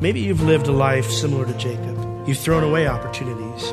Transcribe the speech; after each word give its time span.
Maybe 0.00 0.20
you've 0.20 0.42
lived 0.42 0.66
a 0.66 0.72
life 0.72 1.10
similar 1.10 1.46
to 1.46 1.54
Jacob. 1.54 2.28
You've 2.28 2.38
thrown 2.38 2.62
away 2.62 2.86
opportunities. 2.86 3.72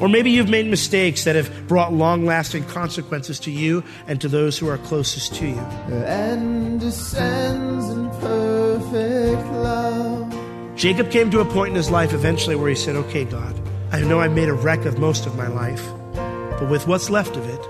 Or 0.00 0.08
maybe 0.08 0.30
you've 0.30 0.48
made 0.48 0.66
mistakes 0.66 1.24
that 1.24 1.36
have 1.36 1.68
brought 1.68 1.92
long 1.92 2.24
lasting 2.24 2.64
consequences 2.64 3.38
to 3.40 3.50
you 3.50 3.84
and 4.06 4.18
to 4.22 4.28
those 4.28 4.58
who 4.58 4.68
are 4.68 4.78
closest 4.78 5.34
to 5.36 5.46
you. 5.46 5.58
And 5.58 6.80
descends 6.80 7.90
in 7.90 8.08
perfect 8.20 9.46
love. 9.52 10.74
Jacob 10.74 11.10
came 11.10 11.30
to 11.30 11.40
a 11.40 11.44
point 11.44 11.70
in 11.70 11.76
his 11.76 11.90
life 11.90 12.14
eventually 12.14 12.56
where 12.56 12.70
he 12.70 12.74
said, 12.74 12.96
Okay, 12.96 13.24
God, 13.24 13.54
I 13.92 14.00
know 14.00 14.20
I've 14.20 14.34
made 14.34 14.48
a 14.48 14.54
wreck 14.54 14.86
of 14.86 14.98
most 14.98 15.26
of 15.26 15.36
my 15.36 15.48
life, 15.48 15.86
but 16.14 16.70
with 16.70 16.86
what's 16.86 17.10
left 17.10 17.36
of 17.36 17.46
it, 17.48 17.60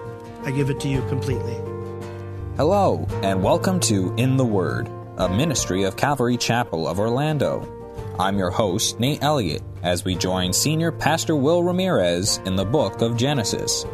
I 0.44 0.50
give 0.50 0.68
it 0.68 0.78
to 0.80 0.88
you 0.88 1.00
completely. 1.08 1.54
Hello, 2.58 3.06
and 3.22 3.42
welcome 3.42 3.80
to 3.80 4.14
In 4.18 4.36
the 4.36 4.44
Word, 4.44 4.90
a 5.16 5.26
ministry 5.26 5.84
of 5.84 5.96
Calvary 5.96 6.36
Chapel 6.36 6.86
of 6.86 6.98
Orlando. 6.98 7.66
I'm 8.18 8.36
your 8.36 8.50
host, 8.50 9.00
Nate 9.00 9.22
Elliott, 9.22 9.62
as 9.82 10.04
we 10.04 10.14
join 10.14 10.52
Senior 10.52 10.92
Pastor 10.92 11.34
Will 11.34 11.64
Ramirez 11.64 12.42
in 12.44 12.56
the 12.56 12.64
book 12.64 13.00
of 13.00 13.16
Genesis. 13.16 13.86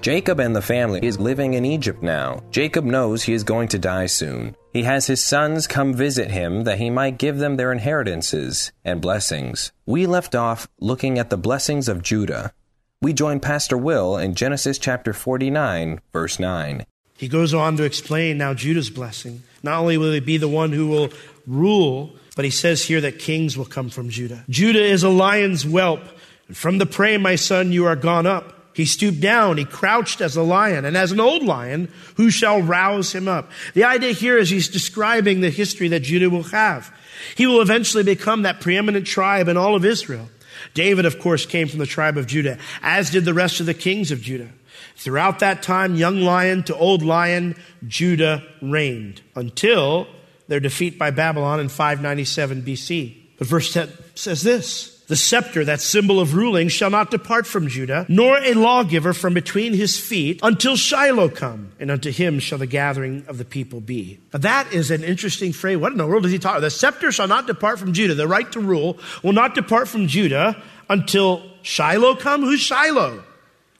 Jacob 0.00 0.40
and 0.40 0.54
the 0.54 0.60
family 0.60 0.98
is 1.04 1.20
living 1.20 1.54
in 1.54 1.64
Egypt 1.64 2.02
now. 2.02 2.42
Jacob 2.50 2.84
knows 2.84 3.22
he 3.22 3.32
is 3.32 3.44
going 3.44 3.68
to 3.68 3.78
die 3.78 4.06
soon. 4.06 4.56
He 4.72 4.82
has 4.82 5.06
his 5.06 5.24
sons 5.24 5.68
come 5.68 5.94
visit 5.94 6.32
him 6.32 6.64
that 6.64 6.78
he 6.78 6.90
might 6.90 7.18
give 7.18 7.38
them 7.38 7.56
their 7.56 7.70
inheritances 7.70 8.72
and 8.84 9.00
blessings. 9.00 9.70
We 9.86 10.06
left 10.06 10.34
off 10.34 10.66
looking 10.80 11.20
at 11.20 11.30
the 11.30 11.38
blessings 11.38 11.88
of 11.88 12.02
Judah. 12.02 12.52
We 13.02 13.12
join 13.12 13.40
Pastor 13.40 13.76
Will 13.76 14.16
in 14.16 14.34
Genesis 14.34 14.78
chapter 14.78 15.12
49, 15.12 16.00
verse 16.14 16.38
9. 16.38 16.86
He 17.18 17.28
goes 17.28 17.52
on 17.52 17.76
to 17.76 17.82
explain 17.82 18.38
now 18.38 18.54
Judah's 18.54 18.88
blessing. 18.88 19.42
Not 19.62 19.80
only 19.80 19.98
will 19.98 20.12
he 20.12 20.20
be 20.20 20.38
the 20.38 20.48
one 20.48 20.72
who 20.72 20.86
will 20.86 21.10
rule, 21.46 22.14
but 22.36 22.46
he 22.46 22.50
says 22.50 22.84
here 22.84 23.02
that 23.02 23.18
kings 23.18 23.56
will 23.56 23.66
come 23.66 23.90
from 23.90 24.08
Judah. 24.08 24.44
Judah 24.48 24.82
is 24.82 25.02
a 25.02 25.10
lion's 25.10 25.62
whelp. 25.62 26.00
And 26.48 26.56
from 26.56 26.78
the 26.78 26.86
prey, 26.86 27.18
my 27.18 27.36
son, 27.36 27.70
you 27.70 27.84
are 27.84 27.96
gone 27.96 28.26
up. 28.26 28.54
He 28.72 28.86
stooped 28.86 29.20
down, 29.20 29.58
he 29.58 29.64
crouched 29.64 30.20
as 30.20 30.36
a 30.36 30.42
lion, 30.42 30.84
and 30.84 30.96
as 30.96 31.12
an 31.12 31.20
old 31.20 31.42
lion, 31.42 31.90
who 32.16 32.30
shall 32.30 32.60
rouse 32.60 33.14
him 33.14 33.26
up? 33.26 33.50
The 33.72 33.84
idea 33.84 34.12
here 34.12 34.36
is 34.38 34.50
he's 34.50 34.68
describing 34.68 35.40
the 35.40 35.48
history 35.50 35.88
that 35.88 36.00
Judah 36.00 36.28
will 36.28 36.42
have. 36.44 36.94
He 37.36 37.46
will 37.46 37.62
eventually 37.62 38.04
become 38.04 38.42
that 38.42 38.60
preeminent 38.60 39.06
tribe 39.06 39.48
in 39.48 39.56
all 39.56 39.74
of 39.74 39.84
Israel. 39.84 40.28
David, 40.74 41.06
of 41.06 41.18
course, 41.18 41.46
came 41.46 41.68
from 41.68 41.78
the 41.78 41.86
tribe 41.86 42.16
of 42.16 42.26
Judah, 42.26 42.58
as 42.82 43.10
did 43.10 43.24
the 43.24 43.34
rest 43.34 43.60
of 43.60 43.66
the 43.66 43.74
kings 43.74 44.10
of 44.10 44.20
Judah. 44.20 44.48
Throughout 44.96 45.40
that 45.40 45.62
time, 45.62 45.94
young 45.94 46.20
lion 46.20 46.62
to 46.64 46.76
old 46.76 47.02
lion, 47.02 47.56
Judah 47.86 48.42
reigned 48.62 49.22
until 49.34 50.06
their 50.48 50.60
defeat 50.60 50.98
by 50.98 51.10
Babylon 51.10 51.60
in 51.60 51.68
597 51.68 52.62
BC. 52.62 53.16
But 53.38 53.48
verse 53.48 53.72
10 53.72 53.90
says 54.14 54.42
this. 54.42 54.95
The 55.08 55.16
scepter, 55.16 55.64
that 55.64 55.80
symbol 55.80 56.18
of 56.18 56.34
ruling, 56.34 56.68
shall 56.68 56.90
not 56.90 57.12
depart 57.12 57.46
from 57.46 57.68
Judah, 57.68 58.06
nor 58.08 58.38
a 58.38 58.54
lawgiver 58.54 59.12
from 59.12 59.34
between 59.34 59.72
his 59.72 59.98
feet, 60.00 60.40
until 60.42 60.74
Shiloh 60.74 61.28
come, 61.28 61.70
and 61.78 61.92
unto 61.92 62.10
him 62.10 62.40
shall 62.40 62.58
the 62.58 62.66
gathering 62.66 63.24
of 63.28 63.38
the 63.38 63.44
people 63.44 63.80
be. 63.80 64.18
Now 64.32 64.40
that 64.40 64.72
is 64.72 64.90
an 64.90 65.04
interesting 65.04 65.52
phrase. 65.52 65.76
What 65.76 65.92
in 65.92 65.98
the 65.98 66.06
world 66.06 66.26
is 66.26 66.32
he 66.32 66.40
talking? 66.40 66.60
The 66.60 66.70
scepter 66.70 67.12
shall 67.12 67.28
not 67.28 67.46
depart 67.46 67.78
from 67.78 67.92
Judah. 67.92 68.14
The 68.14 68.26
right 68.26 68.50
to 68.52 68.60
rule 68.60 68.98
will 69.22 69.32
not 69.32 69.54
depart 69.54 69.86
from 69.86 70.08
Judah 70.08 70.60
until 70.90 71.42
Shiloh 71.62 72.16
come. 72.16 72.42
Who's 72.42 72.60
Shiloh? 72.60 73.22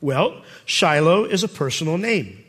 Well, 0.00 0.42
Shiloh 0.64 1.24
is 1.24 1.42
a 1.42 1.48
personal 1.48 1.98
name. 1.98 2.44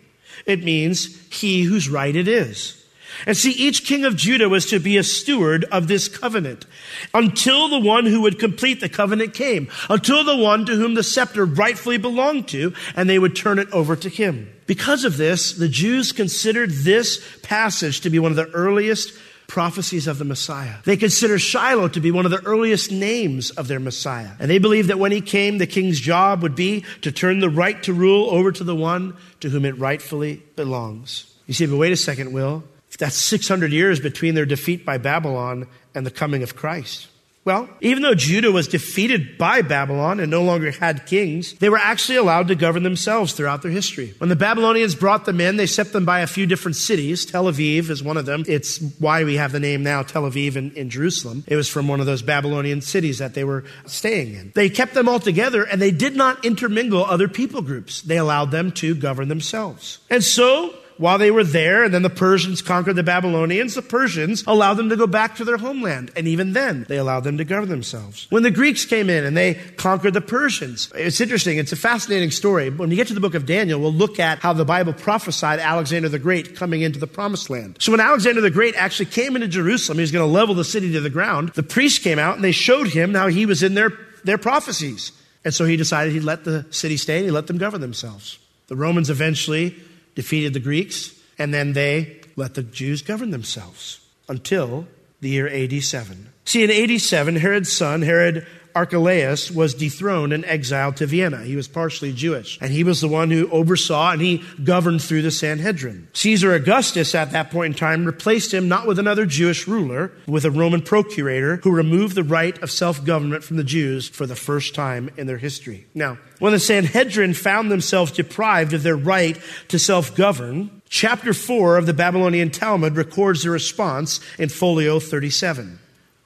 It 0.46 0.64
means 0.64 1.20
he 1.30 1.64
whose 1.64 1.90
right 1.90 2.16
it 2.16 2.28
is. 2.28 2.77
And 3.26 3.36
see, 3.36 3.52
each 3.52 3.86
king 3.86 4.06
of 4.06 4.16
Judah 4.16 4.50
was 4.50 4.68
to 4.68 4.80
be 4.80 4.98
a 4.98 5.04
steward 5.04 5.66
of 5.66 5.88
this 5.88 6.08
covenant 6.08 6.66
until 7.14 7.68
the 7.68 7.80
one 7.80 8.06
who 8.06 8.22
would 8.22 8.40
complete 8.40 8.80
the 8.80 8.90
covenant 8.90 9.34
came, 9.34 9.70
until 9.90 10.24
the 10.24 10.38
one 10.38 10.66
to 10.66 10.76
whom 10.76 10.94
the 10.94 11.04
scepter 11.04 11.46
rightfully 11.46 11.98
belonged 11.98 12.48
to, 12.50 12.74
and 12.96 13.10
they 13.10 13.20
would 13.20 13.36
turn 13.36 13.60
it 13.60 13.72
over 13.72 13.96
to 13.96 14.10
him. 14.10 14.54
Because 14.66 15.06
of 15.06 15.18
this, 15.18 15.54
the 15.54 15.70
Jews 15.70 16.12
considered 16.12 16.72
this 16.72 17.26
passage 17.42 18.02
to 18.02 18.10
be 18.10 18.20
one 18.20 18.32
of 18.32 18.36
the 18.36 18.50
earliest 18.52 19.14
prophecies 19.48 20.08
of 20.08 20.18
the 20.18 20.26
Messiah. 20.26 20.76
They 20.84 20.98
consider 20.98 21.40
Shiloh 21.40 21.88
to 21.90 22.02
be 22.02 22.12
one 22.12 22.26
of 22.26 22.32
the 22.32 22.44
earliest 22.46 22.92
names 22.92 23.50
of 23.52 23.70
their 23.70 23.80
Messiah. 23.80 24.32
And 24.40 24.52
they 24.52 24.60
believed 24.60 24.90
that 24.90 25.00
when 25.00 25.14
he 25.14 25.22
came, 25.22 25.58
the 25.58 25.68
king's 25.68 26.02
job 26.02 26.44
would 26.44 26.56
be 26.56 26.84
to 27.02 27.14
turn 27.14 27.40
the 27.40 27.50
right 27.50 27.82
to 27.84 27.94
rule 27.94 28.30
over 28.30 28.52
to 28.52 28.64
the 28.66 28.76
one 28.76 29.16
to 29.40 29.50
whom 29.50 29.64
it 29.64 29.78
rightfully 29.80 30.44
belongs. 30.58 31.34
You 31.46 31.54
see, 31.54 31.66
but 31.66 31.78
wait 31.78 31.94
a 31.94 31.98
second, 31.98 32.34
Will. 32.34 32.64
That's 32.98 33.18
600 33.18 33.72
years 33.72 34.00
between 34.00 34.36
their 34.36 34.46
defeat 34.46 34.86
by 34.86 34.98
Babylon 34.98 35.68
and 35.94 36.06
the 36.06 36.12
coming 36.12 36.44
of 36.44 36.56
Christ. 36.56 37.08
Well, 37.48 37.70
even 37.80 38.04
though 38.04 38.14
Judah 38.14 38.52
was 38.52 38.68
defeated 38.68 39.38
by 39.38 39.62
Babylon 39.62 40.20
and 40.20 40.30
no 40.30 40.44
longer 40.44 40.70
had 40.70 41.06
kings, 41.06 41.54
they 41.54 41.70
were 41.70 41.78
actually 41.78 42.18
allowed 42.18 42.50
to 42.50 42.56
govern 42.56 42.84
themselves 42.84 43.32
throughout 43.32 43.62
their 43.62 43.72
history. 43.72 44.14
When 44.18 44.28
the 44.28 44.36
Babylonians 44.36 44.96
brought 44.96 45.24
them 45.24 45.40
in, 45.40 45.56
they 45.56 45.66
set 45.66 45.94
them 45.94 46.04
by 46.04 46.20
a 46.20 46.28
few 46.28 46.46
different 46.46 46.76
cities. 46.76 47.26
Tel 47.26 47.46
Aviv 47.46 47.90
is 47.90 48.04
one 48.04 48.18
of 48.18 48.26
them. 48.26 48.44
It's 48.50 48.82
why 49.00 49.24
we 49.24 49.36
have 49.36 49.54
the 49.54 49.62
name 49.62 49.82
now 49.82 50.04
Tel 50.04 50.24
Aviv 50.24 50.58
in, 50.58 50.74
in 50.74 50.90
Jerusalem. 50.90 51.46
It 51.48 51.56
was 51.56 51.70
from 51.70 51.88
one 51.88 52.02
of 52.02 52.06
those 52.06 52.22
Babylonian 52.22 52.82
cities 52.82 53.20
that 53.20 53.34
they 53.34 53.46
were 53.46 53.64
staying 53.86 54.34
in. 54.34 54.52
They 54.54 54.70
kept 54.70 54.94
them 54.94 55.08
all 55.08 55.22
together 55.22 55.64
and 55.64 55.82
they 55.82 55.92
did 55.92 56.18
not 56.18 56.44
intermingle 56.44 57.06
other 57.06 57.30
people 57.30 57.62
groups. 57.62 58.02
They 58.02 58.18
allowed 58.18 58.52
them 58.52 58.74
to 58.74 58.94
govern 58.94 59.30
themselves. 59.30 60.00
And 60.10 60.22
so, 60.22 60.76
while 60.98 61.18
they 61.18 61.32
were 61.32 61.44
there, 61.44 61.84
and 61.84 61.94
then 61.94 62.02
the 62.02 62.10
Persians 62.10 62.62
conquered 62.62 62.96
the 62.96 63.04
Babylonians, 63.04 63.76
the 63.76 63.82
Persians 63.82 64.44
allowed 64.48 64.76
them 64.76 64.90
to 64.90 64.96
go 64.96 65.08
back 65.08 65.36
to 65.36 65.46
their 65.46 65.58
homeland. 65.58 66.12
And 66.16 66.28
even 66.28 66.54
then, 66.54 66.86
they 66.88 66.98
allowed 66.98 67.24
them 67.24 67.38
to 67.38 67.44
govern 67.44 67.70
themselves. 67.70 68.28
When 68.30 68.44
the 68.44 68.52
Greeks 68.52 68.86
came 68.86 69.10
in 69.10 69.24
and 69.24 69.36
they 69.36 69.56
conquered 69.78 70.14
the 70.14 70.22
Persians, 70.22 70.92
it's 70.96 71.22
interesting. 71.22 71.58
It's 71.58 71.72
a 71.72 71.78
fascinating 71.78 72.32
story. 72.32 72.70
When 72.70 72.90
we 72.90 72.96
get 72.96 73.08
to 73.08 73.14
the 73.14 73.20
book 73.20 73.36
of 73.36 73.46
Daniel, 73.46 73.80
we'll 73.80 73.94
look 73.94 74.20
at 74.20 74.40
how 74.40 74.54
the 74.54 74.66
Bible 74.66 74.94
prophesied 74.94 75.60
Alexander 75.60 76.10
the 76.10 76.20
Great 76.20 76.56
coming 76.56 76.82
into 76.82 77.00
the 77.00 77.08
promised 77.08 77.50
land. 77.50 77.78
So 77.80 77.92
when 77.92 78.02
Alexander 78.02 78.42
the 78.42 78.52
Great 78.52 78.76
actually 78.76 79.08
came 79.08 79.36
into 79.36 79.48
Jerusalem, 79.48 79.98
he 79.98 80.02
was 80.02 80.12
going 80.12 80.28
to 80.28 80.32
level 80.32 80.56
the 80.56 80.64
city 80.64 80.92
to 80.94 81.02
the 81.02 81.10
ground. 81.10 81.50
The 81.50 81.64
priests 81.64 82.00
came 82.00 82.20
out 82.20 82.36
and 82.36 82.44
they 82.44 82.52
showed 82.52 82.88
him 82.88 83.14
how 83.14 83.28
he 83.28 83.46
was 83.46 83.64
in 83.64 83.74
their, 83.74 83.92
their 84.24 84.38
prophecies. 84.38 85.12
And 85.46 85.54
so 85.54 85.66
he 85.66 85.78
decided 85.78 86.14
he'd 86.14 86.24
let 86.24 86.44
the 86.44 86.66
city 86.72 86.98
stay 86.98 87.18
and 87.18 87.26
he 87.26 87.32
let 87.32 87.48
them 87.48 87.58
govern 87.58 87.82
themselves. 87.82 88.40
The 88.68 88.76
Romans 88.76 89.10
eventually 89.10 89.76
defeated 90.18 90.52
the 90.52 90.60
Greeks, 90.60 91.14
and 91.38 91.54
then 91.54 91.74
they 91.74 92.20
let 92.36 92.56
the 92.56 92.64
Jews 92.64 93.04
govern 93.04 93.30
themselves 93.30 94.00
until 94.28 94.88
the 95.22 95.30
year 95.30 95.48
AD 95.48 95.84
7. 95.84 96.30
See, 96.44 96.64
in 96.64 96.72
AD 96.72 97.00
7, 97.00 97.36
Herod's 97.36 97.72
son, 97.72 98.02
Herod 98.02 98.48
Archelaus, 98.78 99.50
was 99.50 99.74
dethroned 99.74 100.32
and 100.32 100.46
exiled 100.46 100.98
to 100.98 101.08
Vienna. 101.08 101.44
He 101.44 101.56
was 101.56 101.68
partially 101.68 102.14
Jewish, 102.14 102.60
and 102.62 102.72
he 102.72 102.84
was 102.84 103.02
the 103.02 103.08
one 103.08 103.32
who 103.32 103.50
oversaw 103.50 104.12
and 104.12 104.22
he 104.22 104.44
governed 104.64 105.02
through 105.02 105.24
the 105.24 105.32
Sanhedrin. 105.32 106.08
Caesar 106.14 106.54
Augustus, 106.54 107.16
at 107.16 107.32
that 107.32 107.50
point 107.50 107.74
in 107.74 107.80
time, 107.80 108.06
replaced 108.06 108.54
him 108.54 108.68
not 108.68 108.86
with 108.86 109.00
another 109.00 109.26
Jewish 109.26 109.68
ruler, 109.68 110.12
with 110.28 110.46
a 110.46 110.52
Roman 110.52 110.84
procurator 110.84 111.58
who 111.64 111.72
removed 111.72 112.14
the 112.14 112.24
right 112.24 112.62
of 112.62 112.70
self 112.70 113.04
government 113.04 113.44
from 113.44 113.58
the 113.58 113.64
Jews 113.64 114.08
for 114.08 114.28
the 114.28 114.36
first 114.36 114.76
time 114.76 115.10
in 115.18 115.26
their 115.26 115.40
history. 115.40 115.88
Now, 115.96 116.20
when 116.38 116.54
the 116.54 116.60
Sanhedrin 116.60 117.34
found 117.34 117.72
themselves 117.72 118.12
deprived 118.12 118.74
of 118.74 118.84
their 118.84 118.96
right 118.96 119.42
to 119.70 119.80
self 119.80 120.16
govern, 120.16 120.82
chapter 120.88 121.34
4 121.34 121.78
of 121.78 121.88
the 121.88 121.96
Babylonian 121.96 122.52
Talmud 122.52 122.96
records 122.96 123.42
the 123.42 123.50
response 123.50 124.20
in 124.38 124.50
folio 124.50 125.00
37. 125.00 125.80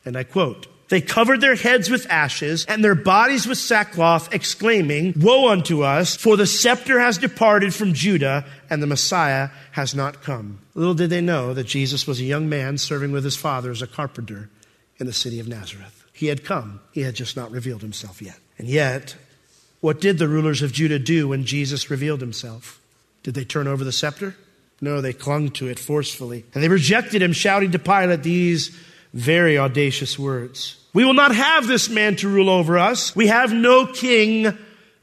And 0.03 0.17
I 0.17 0.23
quote, 0.23 0.67
they 0.91 0.99
covered 0.99 1.39
their 1.39 1.55
heads 1.55 1.89
with 1.89 2.05
ashes 2.11 2.65
and 2.65 2.83
their 2.83 2.95
bodies 2.95 3.47
with 3.47 3.57
sackcloth, 3.57 4.33
exclaiming, 4.33 5.13
Woe 5.15 5.47
unto 5.47 5.83
us, 5.83 6.17
for 6.17 6.35
the 6.35 6.45
scepter 6.45 6.99
has 6.99 7.17
departed 7.17 7.73
from 7.73 7.93
Judah 7.93 8.43
and 8.69 8.83
the 8.83 8.87
Messiah 8.87 9.51
has 9.71 9.95
not 9.95 10.21
come. 10.21 10.59
Little 10.75 10.93
did 10.93 11.09
they 11.09 11.21
know 11.21 11.53
that 11.53 11.63
Jesus 11.63 12.05
was 12.05 12.19
a 12.19 12.25
young 12.25 12.49
man 12.49 12.77
serving 12.77 13.13
with 13.13 13.23
his 13.23 13.37
father 13.37 13.71
as 13.71 13.81
a 13.81 13.87
carpenter 13.87 14.49
in 14.97 15.05
the 15.05 15.13
city 15.13 15.39
of 15.39 15.47
Nazareth. 15.47 16.03
He 16.11 16.27
had 16.27 16.43
come, 16.43 16.81
he 16.91 17.03
had 17.03 17.15
just 17.15 17.37
not 17.37 17.51
revealed 17.51 17.81
himself 17.81 18.21
yet. 18.21 18.39
And 18.57 18.67
yet, 18.67 19.15
What 19.79 20.01
did 20.01 20.17
the 20.17 20.27
rulers 20.27 20.61
of 20.61 20.73
Judah 20.73 20.99
do 20.99 21.29
when 21.29 21.45
Jesus 21.45 21.89
revealed 21.89 22.19
himself? 22.19 22.81
Did 23.23 23.33
they 23.33 23.45
turn 23.45 23.67
over 23.67 23.85
the 23.85 23.93
scepter? 23.93 24.35
No, 24.81 24.99
they 24.99 25.13
clung 25.13 25.51
to 25.51 25.67
it 25.67 25.79
forcefully. 25.79 26.43
And 26.53 26.61
they 26.61 26.67
rejected 26.67 27.21
him, 27.21 27.31
shouting 27.31 27.71
to 27.71 27.79
Pilate 27.79 28.23
these 28.23 28.77
very 29.13 29.57
audacious 29.57 30.17
words 30.17 30.77
We 30.93 31.05
will 31.05 31.13
not 31.13 31.35
have 31.35 31.67
this 31.67 31.89
man 31.89 32.15
to 32.17 32.29
rule 32.29 32.49
over 32.49 32.77
us. 32.77 33.15
We 33.15 33.27
have 33.27 33.53
no 33.53 33.85
king 33.85 34.57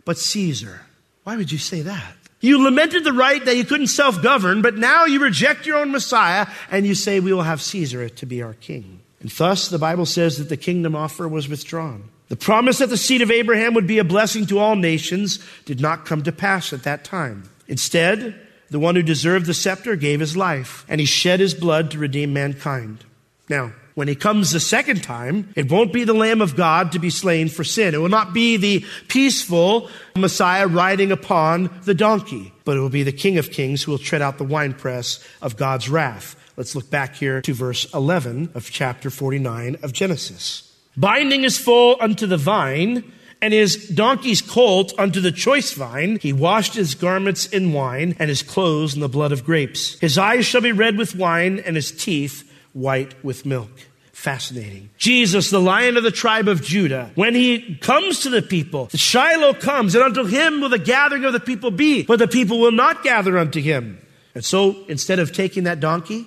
but 0.04 0.18
Caesar. 0.18 0.82
Why 1.24 1.36
would 1.36 1.52
you 1.52 1.58
say 1.58 1.82
that? 1.82 2.14
You 2.40 2.62
lamented 2.62 3.04
the 3.04 3.12
right 3.12 3.44
that 3.44 3.56
you 3.56 3.64
couldn't 3.64 3.88
self 3.88 4.22
govern, 4.22 4.62
but 4.62 4.76
now 4.76 5.04
you 5.06 5.20
reject 5.20 5.66
your 5.66 5.78
own 5.78 5.90
Messiah 5.90 6.46
and 6.70 6.86
you 6.86 6.94
say, 6.94 7.20
We 7.20 7.32
will 7.32 7.42
have 7.42 7.60
Caesar 7.60 8.08
to 8.08 8.26
be 8.26 8.42
our 8.42 8.54
king. 8.54 9.00
And 9.20 9.30
thus, 9.30 9.68
the 9.68 9.78
Bible 9.78 10.06
says 10.06 10.38
that 10.38 10.48
the 10.48 10.56
kingdom 10.56 10.94
offer 10.94 11.26
was 11.26 11.48
withdrawn. 11.48 12.08
The 12.28 12.36
promise 12.36 12.78
that 12.78 12.90
the 12.90 12.96
seed 12.96 13.22
of 13.22 13.30
Abraham 13.30 13.74
would 13.74 13.86
be 13.86 13.98
a 13.98 14.04
blessing 14.04 14.46
to 14.46 14.58
all 14.58 14.76
nations 14.76 15.40
did 15.64 15.80
not 15.80 16.04
come 16.04 16.22
to 16.22 16.32
pass 16.32 16.72
at 16.72 16.84
that 16.84 17.02
time. 17.02 17.50
Instead, 17.66 18.38
the 18.70 18.78
one 18.78 18.94
who 18.94 19.02
deserved 19.02 19.46
the 19.46 19.54
scepter 19.54 19.96
gave 19.96 20.20
his 20.20 20.36
life, 20.36 20.84
and 20.88 21.00
he 21.00 21.06
shed 21.06 21.40
his 21.40 21.54
blood 21.54 21.90
to 21.90 21.98
redeem 21.98 22.32
mankind. 22.32 23.04
Now, 23.48 23.72
when 23.98 24.06
he 24.06 24.14
comes 24.14 24.52
the 24.52 24.60
second 24.60 25.02
time, 25.02 25.52
it 25.56 25.72
won't 25.72 25.92
be 25.92 26.04
the 26.04 26.14
Lamb 26.14 26.40
of 26.40 26.54
God 26.54 26.92
to 26.92 27.00
be 27.00 27.10
slain 27.10 27.48
for 27.48 27.64
sin. 27.64 27.94
It 27.94 27.98
will 27.98 28.08
not 28.08 28.32
be 28.32 28.56
the 28.56 28.84
peaceful 29.08 29.90
Messiah 30.14 30.68
riding 30.68 31.10
upon 31.10 31.68
the 31.82 31.94
donkey, 31.94 32.52
but 32.64 32.76
it 32.76 32.80
will 32.80 32.90
be 32.90 33.02
the 33.02 33.10
King 33.10 33.38
of 33.38 33.50
Kings 33.50 33.82
who 33.82 33.90
will 33.90 33.98
tread 33.98 34.22
out 34.22 34.38
the 34.38 34.44
winepress 34.44 35.18
of 35.42 35.56
God's 35.56 35.88
wrath. 35.88 36.36
Let's 36.56 36.76
look 36.76 36.88
back 36.90 37.16
here 37.16 37.42
to 37.42 37.52
verse 37.52 37.92
11 37.92 38.52
of 38.54 38.70
chapter 38.70 39.10
49 39.10 39.78
of 39.82 39.92
Genesis 39.92 40.72
binding 40.96 41.42
his 41.42 41.58
foal 41.58 41.96
unto 42.00 42.26
the 42.26 42.36
vine, 42.36 43.04
and 43.40 43.54
his 43.54 43.88
donkey's 43.88 44.42
colt 44.42 44.92
unto 44.98 45.20
the 45.20 45.30
choice 45.30 45.72
vine. 45.72 46.18
He 46.20 46.32
washed 46.32 46.74
his 46.74 46.94
garments 46.96 47.46
in 47.46 47.72
wine, 47.72 48.16
and 48.18 48.28
his 48.28 48.42
clothes 48.42 48.94
in 48.94 49.00
the 49.00 49.08
blood 49.08 49.30
of 49.30 49.44
grapes. 49.44 49.98
His 50.00 50.18
eyes 50.18 50.44
shall 50.44 50.60
be 50.60 50.72
red 50.72 50.98
with 50.98 51.14
wine, 51.14 51.60
and 51.60 51.76
his 51.76 51.92
teeth 51.92 52.47
white 52.72 53.22
with 53.24 53.46
milk. 53.46 53.70
Fascinating. 54.12 54.90
Jesus, 54.98 55.50
the 55.50 55.60
lion 55.60 55.96
of 55.96 56.02
the 56.02 56.10
tribe 56.10 56.48
of 56.48 56.60
Judah, 56.60 57.12
when 57.14 57.36
he 57.36 57.76
comes 57.76 58.20
to 58.20 58.30
the 58.30 58.42
people, 58.42 58.88
Shiloh 58.92 59.54
comes, 59.54 59.94
and 59.94 60.02
unto 60.02 60.24
him 60.24 60.60
will 60.60 60.68
the 60.68 60.78
gathering 60.78 61.24
of 61.24 61.32
the 61.32 61.40
people 61.40 61.70
be, 61.70 62.02
but 62.02 62.18
the 62.18 62.26
people 62.26 62.58
will 62.58 62.72
not 62.72 63.04
gather 63.04 63.38
unto 63.38 63.60
him. 63.60 64.04
And 64.34 64.44
so, 64.44 64.84
instead 64.88 65.20
of 65.20 65.32
taking 65.32 65.64
that 65.64 65.78
donkey, 65.78 66.26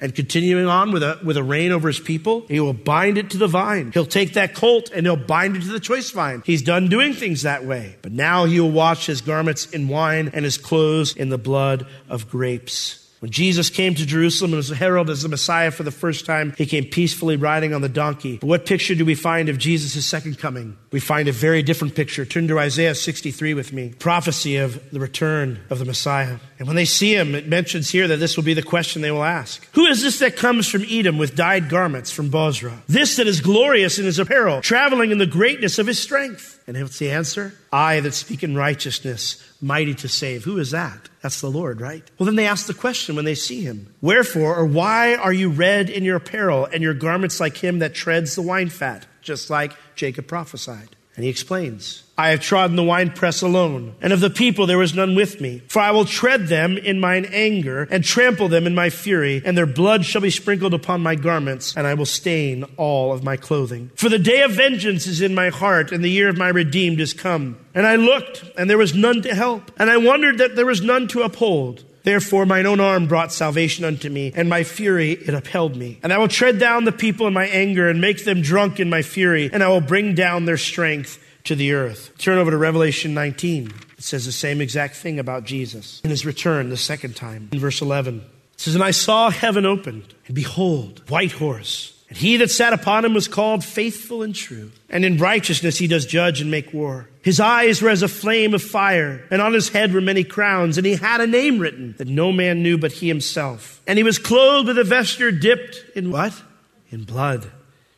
and 0.00 0.14
continuing 0.14 0.66
on 0.66 0.92
with 0.92 1.02
a, 1.02 1.18
with 1.24 1.36
a 1.36 1.42
reign 1.42 1.72
over 1.72 1.88
his 1.88 2.00
people, 2.00 2.44
he 2.48 2.60
will 2.60 2.72
bind 2.72 3.18
it 3.18 3.30
to 3.30 3.38
the 3.38 3.46
vine. 3.46 3.92
He'll 3.92 4.06
take 4.06 4.34
that 4.34 4.54
colt 4.54 4.90
and 4.92 5.06
he'll 5.06 5.16
bind 5.16 5.56
it 5.56 5.62
to 5.62 5.68
the 5.68 5.80
choice 5.80 6.10
vine. 6.10 6.42
He's 6.44 6.62
done 6.62 6.88
doing 6.88 7.14
things 7.14 7.42
that 7.42 7.64
way. 7.64 7.96
But 8.02 8.12
now 8.12 8.44
he 8.44 8.60
will 8.60 8.70
wash 8.70 9.06
his 9.06 9.20
garments 9.20 9.66
in 9.66 9.88
wine 9.88 10.30
and 10.34 10.44
his 10.44 10.58
clothes 10.58 11.16
in 11.16 11.28
the 11.28 11.38
blood 11.38 11.86
of 12.08 12.28
grapes. 12.28 13.03
When 13.24 13.30
Jesus 13.30 13.70
came 13.70 13.94
to 13.94 14.04
Jerusalem 14.04 14.50
and 14.50 14.58
was 14.58 14.68
heralded 14.68 15.14
as 15.14 15.22
the 15.22 15.30
Messiah 15.30 15.70
for 15.70 15.82
the 15.82 15.90
first 15.90 16.26
time, 16.26 16.52
he 16.58 16.66
came 16.66 16.84
peacefully 16.84 17.36
riding 17.36 17.72
on 17.72 17.80
the 17.80 17.88
donkey. 17.88 18.36
But 18.36 18.48
what 18.48 18.66
picture 18.66 18.94
do 18.94 19.06
we 19.06 19.14
find 19.14 19.48
of 19.48 19.56
Jesus' 19.56 20.04
second 20.04 20.38
coming? 20.38 20.76
We 20.90 21.00
find 21.00 21.26
a 21.26 21.32
very 21.32 21.62
different 21.62 21.94
picture. 21.94 22.26
Turn 22.26 22.48
to 22.48 22.58
Isaiah 22.58 22.94
63 22.94 23.54
with 23.54 23.72
me. 23.72 23.94
Prophecy 23.98 24.58
of 24.58 24.90
the 24.90 25.00
return 25.00 25.58
of 25.70 25.78
the 25.78 25.86
Messiah. 25.86 26.36
And 26.58 26.68
when 26.68 26.76
they 26.76 26.84
see 26.84 27.16
him, 27.16 27.34
it 27.34 27.48
mentions 27.48 27.88
here 27.88 28.06
that 28.08 28.18
this 28.18 28.36
will 28.36 28.44
be 28.44 28.52
the 28.52 28.62
question 28.62 29.00
they 29.00 29.10
will 29.10 29.24
ask. 29.24 29.66
Who 29.72 29.86
is 29.86 30.02
this 30.02 30.18
that 30.18 30.36
comes 30.36 30.68
from 30.68 30.84
Edom 30.86 31.16
with 31.16 31.34
dyed 31.34 31.70
garments 31.70 32.10
from 32.10 32.28
Bozrah? 32.28 32.82
This 32.88 33.16
that 33.16 33.26
is 33.26 33.40
glorious 33.40 33.98
in 33.98 34.04
his 34.04 34.18
apparel, 34.18 34.60
traveling 34.60 35.12
in 35.12 35.18
the 35.18 35.26
greatness 35.26 35.78
of 35.78 35.86
his 35.86 35.98
strength. 35.98 36.60
And 36.66 36.80
what's 36.80 36.98
the 36.98 37.10
answer? 37.10 37.54
I 37.72 38.00
that 38.00 38.14
speak 38.14 38.42
in 38.42 38.56
righteousness, 38.56 39.42
mighty 39.60 39.94
to 39.96 40.08
save. 40.08 40.44
Who 40.44 40.58
is 40.58 40.70
that? 40.70 41.10
That's 41.20 41.40
the 41.40 41.50
Lord, 41.50 41.80
right? 41.80 42.02
Well, 42.18 42.24
then 42.24 42.36
they 42.36 42.46
ask 42.46 42.66
the 42.66 42.74
question 42.74 43.16
when 43.16 43.26
they 43.26 43.34
see 43.34 43.60
him 43.60 43.92
Wherefore, 44.00 44.56
or 44.56 44.64
why 44.64 45.14
are 45.14 45.32
you 45.32 45.50
red 45.50 45.90
in 45.90 46.04
your 46.04 46.16
apparel, 46.16 46.64
and 46.66 46.82
your 46.82 46.94
garments 46.94 47.38
like 47.40 47.58
him 47.58 47.80
that 47.80 47.94
treads 47.94 48.34
the 48.34 48.42
wine 48.42 48.70
fat, 48.70 49.06
just 49.20 49.50
like 49.50 49.72
Jacob 49.94 50.26
prophesied? 50.26 50.96
And 51.16 51.24
he 51.24 51.30
explains, 51.30 52.02
I 52.18 52.30
have 52.30 52.40
trodden 52.40 52.74
the 52.74 52.82
winepress 52.82 53.40
alone, 53.40 53.94
and 54.00 54.12
of 54.12 54.20
the 54.20 54.30
people 54.30 54.66
there 54.66 54.78
was 54.78 54.94
none 54.94 55.14
with 55.14 55.40
me. 55.40 55.62
For 55.68 55.80
I 55.80 55.92
will 55.92 56.04
tread 56.04 56.48
them 56.48 56.76
in 56.76 56.98
mine 56.98 57.26
anger, 57.26 57.86
and 57.90 58.02
trample 58.02 58.48
them 58.48 58.66
in 58.66 58.74
my 58.74 58.90
fury, 58.90 59.40
and 59.44 59.56
their 59.56 59.66
blood 59.66 60.04
shall 60.04 60.20
be 60.20 60.30
sprinkled 60.30 60.74
upon 60.74 61.02
my 61.02 61.14
garments, 61.14 61.76
and 61.76 61.86
I 61.86 61.94
will 61.94 62.06
stain 62.06 62.64
all 62.76 63.12
of 63.12 63.22
my 63.22 63.36
clothing. 63.36 63.90
For 63.94 64.08
the 64.08 64.18
day 64.18 64.42
of 64.42 64.52
vengeance 64.52 65.06
is 65.06 65.20
in 65.20 65.34
my 65.34 65.50
heart, 65.50 65.92
and 65.92 66.04
the 66.04 66.10
year 66.10 66.28
of 66.28 66.36
my 66.36 66.48
redeemed 66.48 67.00
is 67.00 67.12
come. 67.12 67.58
And 67.74 67.86
I 67.86 67.94
looked, 67.94 68.44
and 68.56 68.68
there 68.68 68.78
was 68.78 68.94
none 68.94 69.22
to 69.22 69.34
help, 69.34 69.70
and 69.78 69.90
I 69.90 69.96
wondered 69.96 70.38
that 70.38 70.56
there 70.56 70.66
was 70.66 70.82
none 70.82 71.06
to 71.08 71.22
uphold. 71.22 71.84
Therefore, 72.04 72.46
mine 72.46 72.66
own 72.66 72.80
arm 72.80 73.06
brought 73.08 73.32
salvation 73.32 73.84
unto 73.84 74.08
me, 74.08 74.32
and 74.36 74.48
my 74.48 74.62
fury 74.62 75.12
it 75.12 75.34
upheld 75.34 75.74
me. 75.74 75.98
And 76.02 76.12
I 76.12 76.18
will 76.18 76.28
tread 76.28 76.58
down 76.58 76.84
the 76.84 76.92
people 76.92 77.26
in 77.26 77.32
my 77.32 77.46
anger, 77.46 77.88
and 77.88 78.00
make 78.00 78.24
them 78.24 78.42
drunk 78.42 78.78
in 78.78 78.88
my 78.88 79.02
fury, 79.02 79.50
and 79.52 79.62
I 79.62 79.68
will 79.68 79.80
bring 79.80 80.14
down 80.14 80.44
their 80.44 80.58
strength 80.58 81.18
to 81.44 81.54
the 81.54 81.72
earth. 81.72 82.16
Turn 82.18 82.38
over 82.38 82.50
to 82.50 82.56
Revelation 82.56 83.14
19. 83.14 83.72
It 83.96 84.04
says 84.04 84.26
the 84.26 84.32
same 84.32 84.60
exact 84.60 84.96
thing 84.96 85.18
about 85.18 85.44
Jesus 85.44 86.02
in 86.04 86.10
his 86.10 86.26
return 86.26 86.68
the 86.68 86.76
second 86.76 87.16
time. 87.16 87.48
In 87.52 87.58
verse 87.58 87.80
11, 87.80 88.18
it 88.18 88.60
says, 88.60 88.74
And 88.74 88.84
I 88.84 88.90
saw 88.90 89.30
heaven 89.30 89.64
opened, 89.64 90.14
and 90.26 90.34
behold, 90.34 91.08
white 91.08 91.32
horse. 91.32 91.93
And 92.14 92.20
he 92.20 92.36
that 92.36 92.50
sat 92.52 92.72
upon 92.72 93.04
him 93.04 93.12
was 93.12 93.26
called 93.26 93.64
faithful 93.64 94.22
and 94.22 94.32
true. 94.32 94.70
And 94.88 95.04
in 95.04 95.18
righteousness 95.18 95.78
he 95.78 95.88
does 95.88 96.06
judge 96.06 96.40
and 96.40 96.48
make 96.48 96.72
war. 96.72 97.08
His 97.22 97.40
eyes 97.40 97.82
were 97.82 97.88
as 97.88 98.02
a 98.02 98.08
flame 98.08 98.54
of 98.54 98.62
fire, 98.62 99.26
and 99.32 99.42
on 99.42 99.52
his 99.52 99.70
head 99.70 99.92
were 99.92 100.00
many 100.00 100.22
crowns, 100.22 100.78
and 100.78 100.86
he 100.86 100.94
had 100.94 101.20
a 101.20 101.26
name 101.26 101.58
written 101.58 101.96
that 101.98 102.06
no 102.06 102.30
man 102.30 102.62
knew 102.62 102.78
but 102.78 102.92
he 102.92 103.08
himself. 103.08 103.82
And 103.84 103.98
he 103.98 104.04
was 104.04 104.20
clothed 104.20 104.68
with 104.68 104.78
a 104.78 104.84
vesture 104.84 105.32
dipped 105.32 105.84
in 105.96 106.12
what? 106.12 106.40
In 106.88 107.02
blood. 107.02 107.50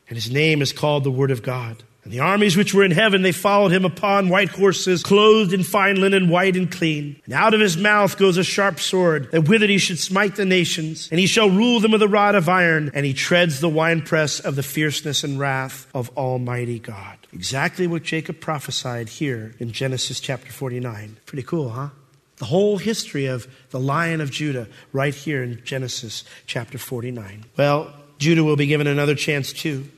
And 0.09 0.17
his 0.17 0.31
name 0.31 0.63
is 0.63 0.73
called 0.73 1.05
the 1.05 1.11
Word 1.11 1.31
of 1.31 1.43
God. 1.43 1.83
And 2.07 2.13
the 2.13 2.21
armies 2.21 2.57
which 2.57 2.73
were 2.73 2.85
in 2.85 2.93
heaven, 2.93 3.23
they 3.23 3.33
followed 3.33 3.73
him 3.73 3.85
upon 3.85 4.29
white 4.29 4.51
horses, 4.51 5.03
clothed 5.03 5.53
in 5.53 5.65
fine 5.65 6.01
linen, 6.01 6.29
white 6.29 6.55
and 6.55 6.71
clean. 6.71 7.21
And 7.25 7.35
out 7.35 7.53
of 7.53 7.59
his 7.59 7.77
mouth 7.77 8.17
goes 8.17 8.37
a 8.37 8.45
sharp 8.45 8.79
sword, 8.79 9.33
that 9.33 9.49
with 9.49 9.65
it 9.65 9.71
he 9.71 9.79
should 9.79 9.99
smite 9.99 10.37
the 10.37 10.45
nations, 10.45 11.09
and 11.11 11.19
he 11.19 11.27
shall 11.27 11.51
rule 11.51 11.81
them 11.81 11.91
with 11.91 12.03
a 12.03 12.09
rod 12.09 12.37
of 12.37 12.49
iron, 12.49 12.93
and 12.95 13.05
he 13.05 13.13
treads 13.13 13.59
the 13.59 13.69
winepress 13.69 14.39
of 14.39 14.55
the 14.55 14.63
fierceness 14.63 15.25
and 15.25 15.41
wrath 15.41 15.89
of 15.97 16.17
Almighty 16.17 16.79
God. 16.79 17.19
Exactly 17.33 17.89
what 17.89 18.05
Jacob 18.05 18.39
prophesied 18.39 19.09
here 19.09 19.57
in 19.59 19.73
Genesis 19.73 20.21
chapter 20.21 20.53
49. 20.53 21.17
Pretty 21.27 21.43
cool, 21.43 21.71
huh? 21.71 21.89
The 22.37 22.45
whole 22.45 22.79
history 22.79 23.27
of 23.27 23.49
the 23.71 23.81
Lion 23.81 24.21
of 24.21 24.31
Judah 24.31 24.69
right 24.93 25.13
here 25.13 25.43
in 25.43 25.61
Genesis 25.65 26.23
chapter 26.47 26.79
49. 26.79 27.47
Well, 27.57 27.93
Judah 28.19 28.45
will 28.45 28.57
be 28.57 28.67
given 28.67 28.87
another 28.87 29.15
chance 29.15 29.53
too. 29.53 29.89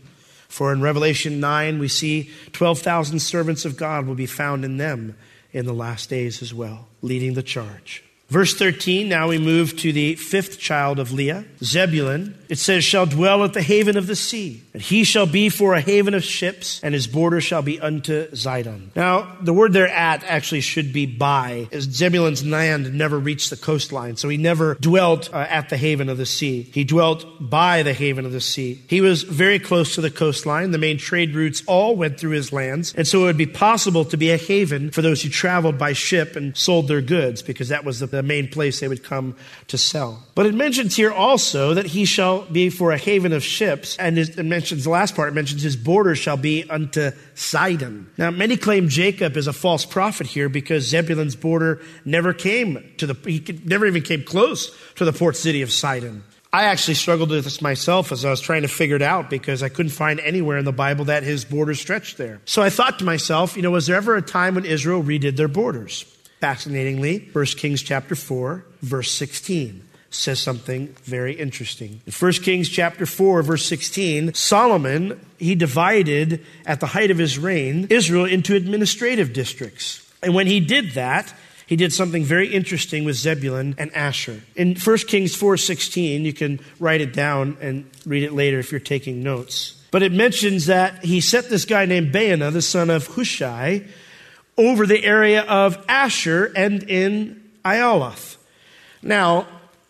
For 0.48 0.72
in 0.72 0.80
Revelation 0.80 1.40
9, 1.40 1.78
we 1.78 1.88
see 1.88 2.30
12,000 2.52 3.20
servants 3.20 3.64
of 3.64 3.76
God 3.76 4.06
will 4.06 4.14
be 4.14 4.26
found 4.26 4.64
in 4.64 4.78
them 4.78 5.16
in 5.52 5.66
the 5.66 5.74
last 5.74 6.10
days 6.10 6.42
as 6.42 6.52
well, 6.52 6.88
leading 7.02 7.34
the 7.34 7.42
charge. 7.42 8.02
Verse 8.28 8.54
13, 8.54 9.08
now 9.08 9.28
we 9.28 9.38
move 9.38 9.76
to 9.78 9.90
the 9.90 10.14
fifth 10.16 10.58
child 10.58 10.98
of 10.98 11.12
Leah, 11.12 11.46
Zebulun. 11.64 12.36
It 12.50 12.58
says, 12.58 12.84
shall 12.84 13.06
dwell 13.06 13.42
at 13.42 13.54
the 13.54 13.62
haven 13.62 13.96
of 13.96 14.06
the 14.06 14.16
sea, 14.16 14.62
he 14.80 15.04
shall 15.04 15.26
be 15.26 15.48
for 15.48 15.74
a 15.74 15.80
haven 15.80 16.14
of 16.14 16.24
ships, 16.24 16.80
and 16.82 16.92
his 16.92 17.06
border 17.06 17.40
shall 17.40 17.62
be 17.62 17.80
unto 17.80 18.28
Zidon. 18.32 18.88
Now, 18.96 19.36
the 19.40 19.52
word 19.52 19.72
there 19.72 19.88
at 19.88 20.24
actually 20.24 20.60
should 20.60 20.92
be 20.92 21.06
by, 21.06 21.68
as 21.72 21.84
Zebulun's 21.84 22.44
land 22.44 22.92
never 22.92 23.18
reached 23.18 23.50
the 23.50 23.56
coastline, 23.56 24.16
so 24.16 24.28
he 24.28 24.36
never 24.36 24.74
dwelt 24.74 25.32
uh, 25.32 25.38
at 25.38 25.68
the 25.68 25.76
haven 25.76 26.08
of 26.08 26.18
the 26.18 26.26
sea. 26.26 26.62
He 26.72 26.84
dwelt 26.84 27.24
by 27.40 27.82
the 27.82 27.94
haven 27.94 28.26
of 28.26 28.32
the 28.32 28.40
sea. 28.40 28.82
He 28.88 29.00
was 29.00 29.22
very 29.22 29.58
close 29.58 29.94
to 29.94 30.00
the 30.00 30.10
coastline. 30.10 30.72
The 30.72 30.78
main 30.78 30.98
trade 30.98 31.34
routes 31.34 31.62
all 31.66 31.96
went 31.96 32.18
through 32.18 32.32
his 32.32 32.52
lands, 32.52 32.94
and 32.94 33.06
so 33.06 33.22
it 33.22 33.24
would 33.24 33.36
be 33.36 33.46
possible 33.46 34.04
to 34.06 34.16
be 34.16 34.30
a 34.30 34.36
haven 34.36 34.90
for 34.90 35.02
those 35.02 35.22
who 35.22 35.28
traveled 35.28 35.78
by 35.78 35.92
ship 35.92 36.36
and 36.36 36.56
sold 36.56 36.88
their 36.88 37.00
goods, 37.00 37.42
because 37.42 37.68
that 37.68 37.84
was 37.84 38.00
the 38.00 38.08
the 38.18 38.22
main 38.22 38.48
place 38.48 38.80
they 38.80 38.88
would 38.88 39.04
come 39.04 39.36
to 39.68 39.78
sell. 39.78 40.24
But 40.34 40.46
it 40.46 40.54
mentions 40.54 40.96
here 40.96 41.12
also 41.12 41.74
that 41.74 41.86
he 41.86 42.04
shall 42.04 42.42
be 42.42 42.70
for 42.70 42.92
a 42.92 42.98
haven 42.98 43.32
of 43.32 43.44
ships, 43.44 43.96
and 43.96 44.18
it 44.18 44.36
mentions 44.44 44.67
the 44.76 44.90
last 44.90 45.14
part, 45.14 45.34
mentions 45.34 45.62
his 45.62 45.76
border 45.76 46.14
shall 46.14 46.36
be 46.36 46.64
unto 46.68 47.10
Sidon. 47.34 48.10
Now, 48.16 48.30
many 48.30 48.56
claim 48.56 48.88
Jacob 48.88 49.36
is 49.36 49.46
a 49.46 49.52
false 49.52 49.84
prophet 49.84 50.26
here 50.26 50.48
because 50.48 50.88
Zebulun's 50.88 51.36
border 51.36 51.80
never 52.04 52.32
came 52.32 52.92
to 52.98 53.06
the, 53.06 53.14
he 53.30 53.60
never 53.64 53.86
even 53.86 54.02
came 54.02 54.22
close 54.24 54.76
to 54.96 55.04
the 55.04 55.12
port 55.12 55.36
city 55.36 55.62
of 55.62 55.72
Sidon. 55.72 56.22
I 56.52 56.64
actually 56.64 56.94
struggled 56.94 57.30
with 57.30 57.44
this 57.44 57.60
myself 57.60 58.10
as 58.10 58.24
I 58.24 58.30
was 58.30 58.40
trying 58.40 58.62
to 58.62 58.68
figure 58.68 58.96
it 58.96 59.02
out 59.02 59.28
because 59.28 59.62
I 59.62 59.68
couldn't 59.68 59.92
find 59.92 60.18
anywhere 60.20 60.56
in 60.56 60.64
the 60.64 60.72
Bible 60.72 61.06
that 61.06 61.22
his 61.22 61.44
borders 61.44 61.78
stretched 61.78 62.16
there. 62.16 62.40
So 62.46 62.62
I 62.62 62.70
thought 62.70 62.98
to 63.00 63.04
myself, 63.04 63.54
you 63.54 63.62
know, 63.62 63.70
was 63.70 63.86
there 63.86 63.96
ever 63.96 64.16
a 64.16 64.22
time 64.22 64.54
when 64.54 64.64
Israel 64.64 65.02
redid 65.02 65.36
their 65.36 65.48
borders? 65.48 66.02
Fascinatingly, 66.40 67.28
1 67.32 67.44
Kings 67.46 67.82
chapter 67.82 68.14
4, 68.14 68.64
verse 68.80 69.12
16. 69.12 69.87
Says 70.10 70.40
something 70.40 70.88
very 71.04 71.34
interesting. 71.34 72.00
In 72.06 72.12
1 72.12 72.32
Kings 72.32 72.68
chapter 72.68 73.04
4 73.04 73.42
verse 73.42 73.66
16, 73.66 74.34
Solomon, 74.34 75.20
he 75.38 75.54
divided 75.54 76.44
at 76.64 76.80
the 76.80 76.86
height 76.86 77.10
of 77.10 77.18
his 77.18 77.38
reign 77.38 77.86
Israel 77.90 78.24
into 78.24 78.54
administrative 78.54 79.32
districts. 79.32 80.10
And 80.22 80.34
when 80.34 80.46
he 80.46 80.60
did 80.60 80.92
that, 80.92 81.32
he 81.66 81.76
did 81.76 81.92
something 81.92 82.24
very 82.24 82.48
interesting 82.48 83.04
with 83.04 83.16
Zebulun 83.16 83.74
and 83.76 83.94
Asher. 83.94 84.40
In 84.56 84.74
1 84.74 85.06
Kings 85.06 85.36
4:16, 85.36 86.24
you 86.24 86.32
can 86.32 86.60
write 86.80 87.02
it 87.02 87.12
down 87.12 87.58
and 87.60 87.84
read 88.06 88.22
it 88.22 88.32
later 88.32 88.58
if 88.58 88.72
you're 88.72 88.80
taking 88.80 89.22
notes. 89.22 89.74
But 89.90 90.02
it 90.02 90.12
mentions 90.12 90.66
that 90.66 91.04
he 91.04 91.20
set 91.20 91.50
this 91.50 91.66
guy 91.66 91.84
named 91.84 92.12
Baana, 92.12 92.50
the 92.50 92.62
son 92.62 92.88
of 92.88 93.06
Hushai, 93.08 93.84
over 94.56 94.86
the 94.86 95.04
area 95.04 95.42
of 95.42 95.84
Asher 95.88 96.50
and 96.56 96.82
in 96.84 97.42
Aialoth. 97.64 98.36
Now, 99.02 99.46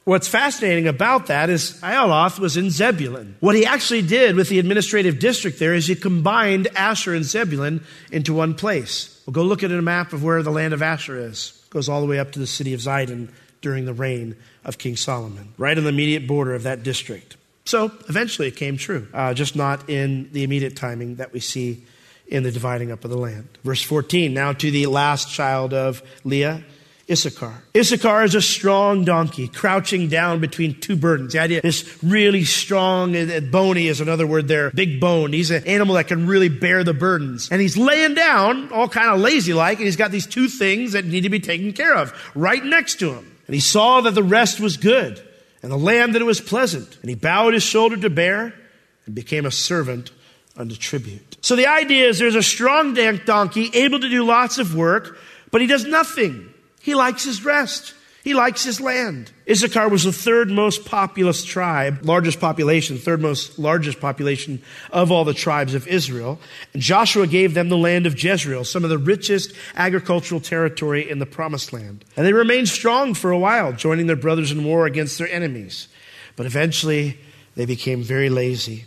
What's 0.09 0.27
fascinating 0.27 0.89
about 0.89 1.27
that 1.27 1.51
is 1.51 1.79
Aialoth 1.83 2.39
was 2.39 2.57
in 2.57 2.71
Zebulun. 2.71 3.37
What 3.41 3.55
he 3.55 3.67
actually 3.67 4.01
did 4.01 4.37
with 4.37 4.49
the 4.49 4.59
administrative 4.59 5.19
district 5.19 5.59
there 5.59 5.75
is 5.75 5.87
he 5.87 5.95
combined 5.95 6.67
Asher 6.75 7.13
and 7.13 7.27
Zebulun 7.27 7.85
into 8.11 8.33
one 8.33 8.55
place. 8.55 9.23
We'll 9.27 9.35
go 9.35 9.43
look 9.43 9.63
at 9.63 9.71
a 9.71 9.83
map 9.83 10.15
of 10.15 10.25
where 10.25 10.43
the 10.43 10.51
land 10.51 10.73
of 10.73 10.81
Asher 10.81 11.19
is. 11.19 11.63
It 11.67 11.69
goes 11.69 11.91
all 11.91 12.01
the 12.01 12.07
way 12.07 12.19
up 12.19 12.33
to 12.33 12.39
the 12.39 12.47
city 12.47 12.73
of 12.73 12.81
Zidon 12.81 13.29
during 13.61 13.85
the 13.85 13.93
reign 13.93 14.35
of 14.65 14.79
King 14.79 14.97
Solomon, 14.97 15.53
right 15.59 15.77
on 15.77 15.85
the 15.85 15.91
immediate 15.91 16.27
border 16.27 16.55
of 16.55 16.63
that 16.63 16.83
district. 16.83 17.37
So 17.67 17.93
eventually 18.09 18.49
it 18.49 18.57
came 18.57 18.79
true, 18.79 19.09
uh, 19.13 19.35
just 19.35 19.57
not 19.57 19.91
in 19.91 20.33
the 20.33 20.43
immediate 20.43 20.75
timing 20.75 21.17
that 21.17 21.35
we 21.35 21.41
see 21.41 21.85
in 22.27 22.45
the 22.45 22.51
dividing 22.51 22.91
up 22.91 23.05
of 23.05 23.11
the 23.11 23.19
land. 23.19 23.47
Verse 23.63 23.83
14 23.83 24.33
Now 24.33 24.55
to 24.55 24.71
the 24.71 24.87
last 24.87 25.31
child 25.31 25.75
of 25.75 26.03
Leah 26.25 26.65
Issachar. 27.11 27.63
Issachar 27.75 28.25
is 28.25 28.35
a 28.35 28.43
strong 28.43 29.05
donkey, 29.05 29.49
crouching 29.49 30.09
down 30.09 30.41
between 30.41 30.79
two 30.79 30.95
burdens. 30.95 31.33
The 31.33 31.39
idea 31.39 31.63
is 31.65 31.99
really 32.03 32.45
strong, 32.45 33.17
and 33.17 33.51
bony 33.51 33.89
is 33.89 34.01
another 34.01 34.27
word 34.27 34.47
there, 34.47 34.71
big 34.71 35.01
bone. 35.01 35.33
He's 35.33 35.51
an 35.51 35.67
animal 35.67 35.95
that 35.95 36.09
can 36.09 36.27
really 36.27 36.51
bear 36.51 36.85
the 36.85 36.93
burdens. 36.93 37.49
And 37.51 37.63
he's 37.63 37.79
laying 37.79 38.15
down, 38.15 38.71
all 38.73 38.89
kind 38.89 39.09
of 39.09 39.21
lazy 39.21 39.55
like, 39.55 39.79
and 39.79 39.87
he's 39.87 39.97
got 39.97 40.11
these 40.11 40.27
two 40.27 40.49
things 40.49 40.93
that 40.93 41.07
need 41.07 41.23
to 41.23 41.31
be 41.31 41.41
taken 41.41 41.73
care 41.73 41.95
of 41.95 42.13
right 42.35 42.63
next 42.63 42.99
to 42.99 43.15
him. 43.15 43.37
And 43.47 43.55
he 43.55 43.61
saw 43.61 44.03
that 44.03 44.15
the 44.15 44.23
rest 44.23 44.61
was 44.61 44.77
good, 44.77 45.27
and 45.63 45.73
the 45.73 45.79
land 45.79 46.15
that 46.15 46.21
it 46.21 46.27
was 46.27 46.43
pleasant. 46.43 46.99
And 47.01 47.09
he 47.09 47.15
bowed 47.17 47.55
his 47.55 47.63
shoulder 47.63 47.97
to 47.97 48.11
bear, 48.11 48.53
and 49.07 49.15
became 49.15 49.47
a 49.47 49.51
servant 49.51 50.11
unto 50.59 50.77
tribute. 50.77 51.39
So 51.41 51.57
the 51.57 51.69
idea 51.69 52.09
is 52.09 52.19
there's 52.19 52.35
a 52.35 52.43
strong 52.43 52.93
donkey, 52.93 53.71
able 53.73 54.01
to 54.01 54.09
do 54.11 54.25
lots 54.25 54.59
of 54.59 54.75
work, 54.75 55.19
but 55.51 55.63
he 55.63 55.67
does 55.67 55.87
nothing. 55.87 56.53
He 56.81 56.95
likes 56.95 57.25
his 57.25 57.45
rest. 57.45 57.95
He 58.25 58.35
likes 58.35 58.65
his 58.65 58.81
land. 58.81 59.31
Issachar 59.49 59.89
was 59.89 60.05
the 60.05 60.13
third 60.13 60.51
most 60.51 60.85
populous 60.85 61.45
tribe, 61.45 62.01
largest 62.03 62.41
population, 62.41 62.99
third 62.99 63.23
most 63.23 63.59
largest 63.59 64.01
population 64.01 64.61
of 64.91 65.11
all 65.11 65.25
the 65.25 65.33
tribes 65.33 65.73
of 65.73 65.87
Israel. 65.87 66.39
And 66.75 66.83
Joshua 66.83 67.27
gave 67.27 67.55
them 67.55 67.69
the 67.69 67.77
land 67.79 68.07
of 68.07 68.23
Jezreel, 68.23 68.65
some 68.65 68.85
of 68.85 68.91
the 68.91 68.99
richest 68.99 69.55
agricultural 69.77 70.41
territory 70.41 71.09
in 71.09 71.21
the 71.21 71.27
promised 71.27 71.73
land. 71.73 72.05
And 72.17 72.27
they 72.27 72.33
remained 72.33 72.69
strong 72.69 73.15
for 73.15 73.31
a 73.31 73.39
while, 73.39 73.73
joining 73.73 74.09
their 74.09 74.17
brothers 74.17 74.53
in 74.53 74.65
war 74.65 74.85
against 74.85 75.17
their 75.17 75.31
enemies. 75.31 75.89
But 76.37 76.45
eventually, 76.45 77.19
they 77.55 77.67
became 77.67 78.03
very 78.03 78.29
lazy. 78.29 78.85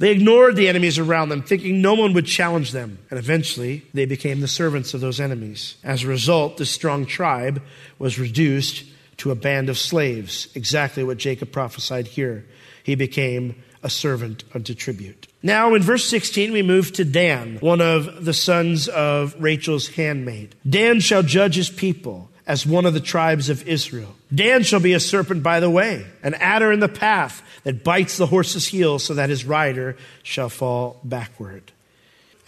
They 0.00 0.12
ignored 0.12 0.56
the 0.56 0.66
enemies 0.66 0.98
around 0.98 1.28
them, 1.28 1.42
thinking 1.42 1.82
no 1.82 1.92
one 1.92 2.14
would 2.14 2.24
challenge 2.24 2.72
them. 2.72 2.98
And 3.10 3.18
eventually, 3.18 3.84
they 3.92 4.06
became 4.06 4.40
the 4.40 4.48
servants 4.48 4.94
of 4.94 5.02
those 5.02 5.20
enemies. 5.20 5.76
As 5.84 6.02
a 6.02 6.06
result, 6.08 6.56
this 6.56 6.70
strong 6.70 7.04
tribe 7.04 7.62
was 7.98 8.18
reduced 8.18 8.84
to 9.18 9.30
a 9.30 9.34
band 9.34 9.68
of 9.68 9.76
slaves, 9.76 10.48
exactly 10.54 11.04
what 11.04 11.18
Jacob 11.18 11.52
prophesied 11.52 12.06
here. 12.06 12.46
He 12.82 12.94
became 12.94 13.62
a 13.82 13.90
servant 13.90 14.42
unto 14.54 14.72
tribute. 14.72 15.26
Now, 15.42 15.74
in 15.74 15.82
verse 15.82 16.08
16, 16.08 16.50
we 16.50 16.62
move 16.62 16.92
to 16.92 17.04
Dan, 17.04 17.58
one 17.60 17.82
of 17.82 18.24
the 18.24 18.32
sons 18.32 18.88
of 18.88 19.36
Rachel's 19.38 19.88
handmaid. 19.88 20.54
Dan 20.66 21.00
shall 21.00 21.22
judge 21.22 21.56
his 21.56 21.68
people 21.68 22.29
as 22.50 22.66
one 22.66 22.84
of 22.84 22.94
the 22.94 22.98
tribes 22.98 23.48
of 23.48 23.68
Israel. 23.68 24.12
Dan 24.34 24.64
shall 24.64 24.80
be 24.80 24.92
a 24.92 24.98
serpent 24.98 25.40
by 25.40 25.60
the 25.60 25.70
way, 25.70 26.04
an 26.24 26.34
adder 26.34 26.72
in 26.72 26.80
the 26.80 26.88
path 26.88 27.44
that 27.62 27.84
bites 27.84 28.16
the 28.16 28.26
horse's 28.26 28.66
heel 28.66 28.98
so 28.98 29.14
that 29.14 29.30
his 29.30 29.44
rider 29.44 29.96
shall 30.24 30.48
fall 30.48 30.98
backward. 31.04 31.70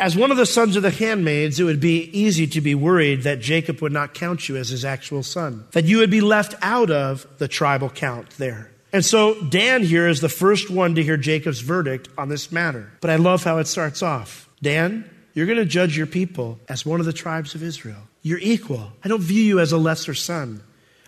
As 0.00 0.16
one 0.16 0.32
of 0.32 0.36
the 0.36 0.44
sons 0.44 0.74
of 0.74 0.82
the 0.82 0.90
handmaids, 0.90 1.60
it 1.60 1.62
would 1.62 1.78
be 1.78 2.10
easy 2.18 2.48
to 2.48 2.60
be 2.60 2.74
worried 2.74 3.22
that 3.22 3.38
Jacob 3.38 3.80
would 3.80 3.92
not 3.92 4.12
count 4.12 4.48
you 4.48 4.56
as 4.56 4.70
his 4.70 4.84
actual 4.84 5.22
son, 5.22 5.66
that 5.70 5.84
you 5.84 5.98
would 5.98 6.10
be 6.10 6.20
left 6.20 6.56
out 6.62 6.90
of 6.90 7.24
the 7.38 7.46
tribal 7.46 7.88
count 7.88 8.28
there. 8.38 8.72
And 8.92 9.04
so 9.04 9.40
Dan 9.40 9.84
here 9.84 10.08
is 10.08 10.20
the 10.20 10.28
first 10.28 10.68
one 10.68 10.96
to 10.96 11.02
hear 11.04 11.16
Jacob's 11.16 11.60
verdict 11.60 12.08
on 12.18 12.28
this 12.28 12.50
matter. 12.50 12.90
But 13.00 13.10
I 13.10 13.16
love 13.16 13.44
how 13.44 13.58
it 13.58 13.68
starts 13.68 14.02
off. 14.02 14.48
Dan, 14.60 15.08
you're 15.34 15.46
going 15.46 15.58
to 15.58 15.64
judge 15.64 15.96
your 15.96 16.06
people 16.06 16.58
as 16.68 16.84
one 16.84 17.00
of 17.00 17.06
the 17.06 17.12
tribes 17.12 17.54
of 17.54 17.62
Israel. 17.62 18.08
You're 18.22 18.40
equal. 18.40 18.92
I 19.04 19.08
don't 19.08 19.22
view 19.22 19.42
you 19.42 19.60
as 19.60 19.72
a 19.72 19.78
lesser 19.78 20.14
son. 20.14 20.62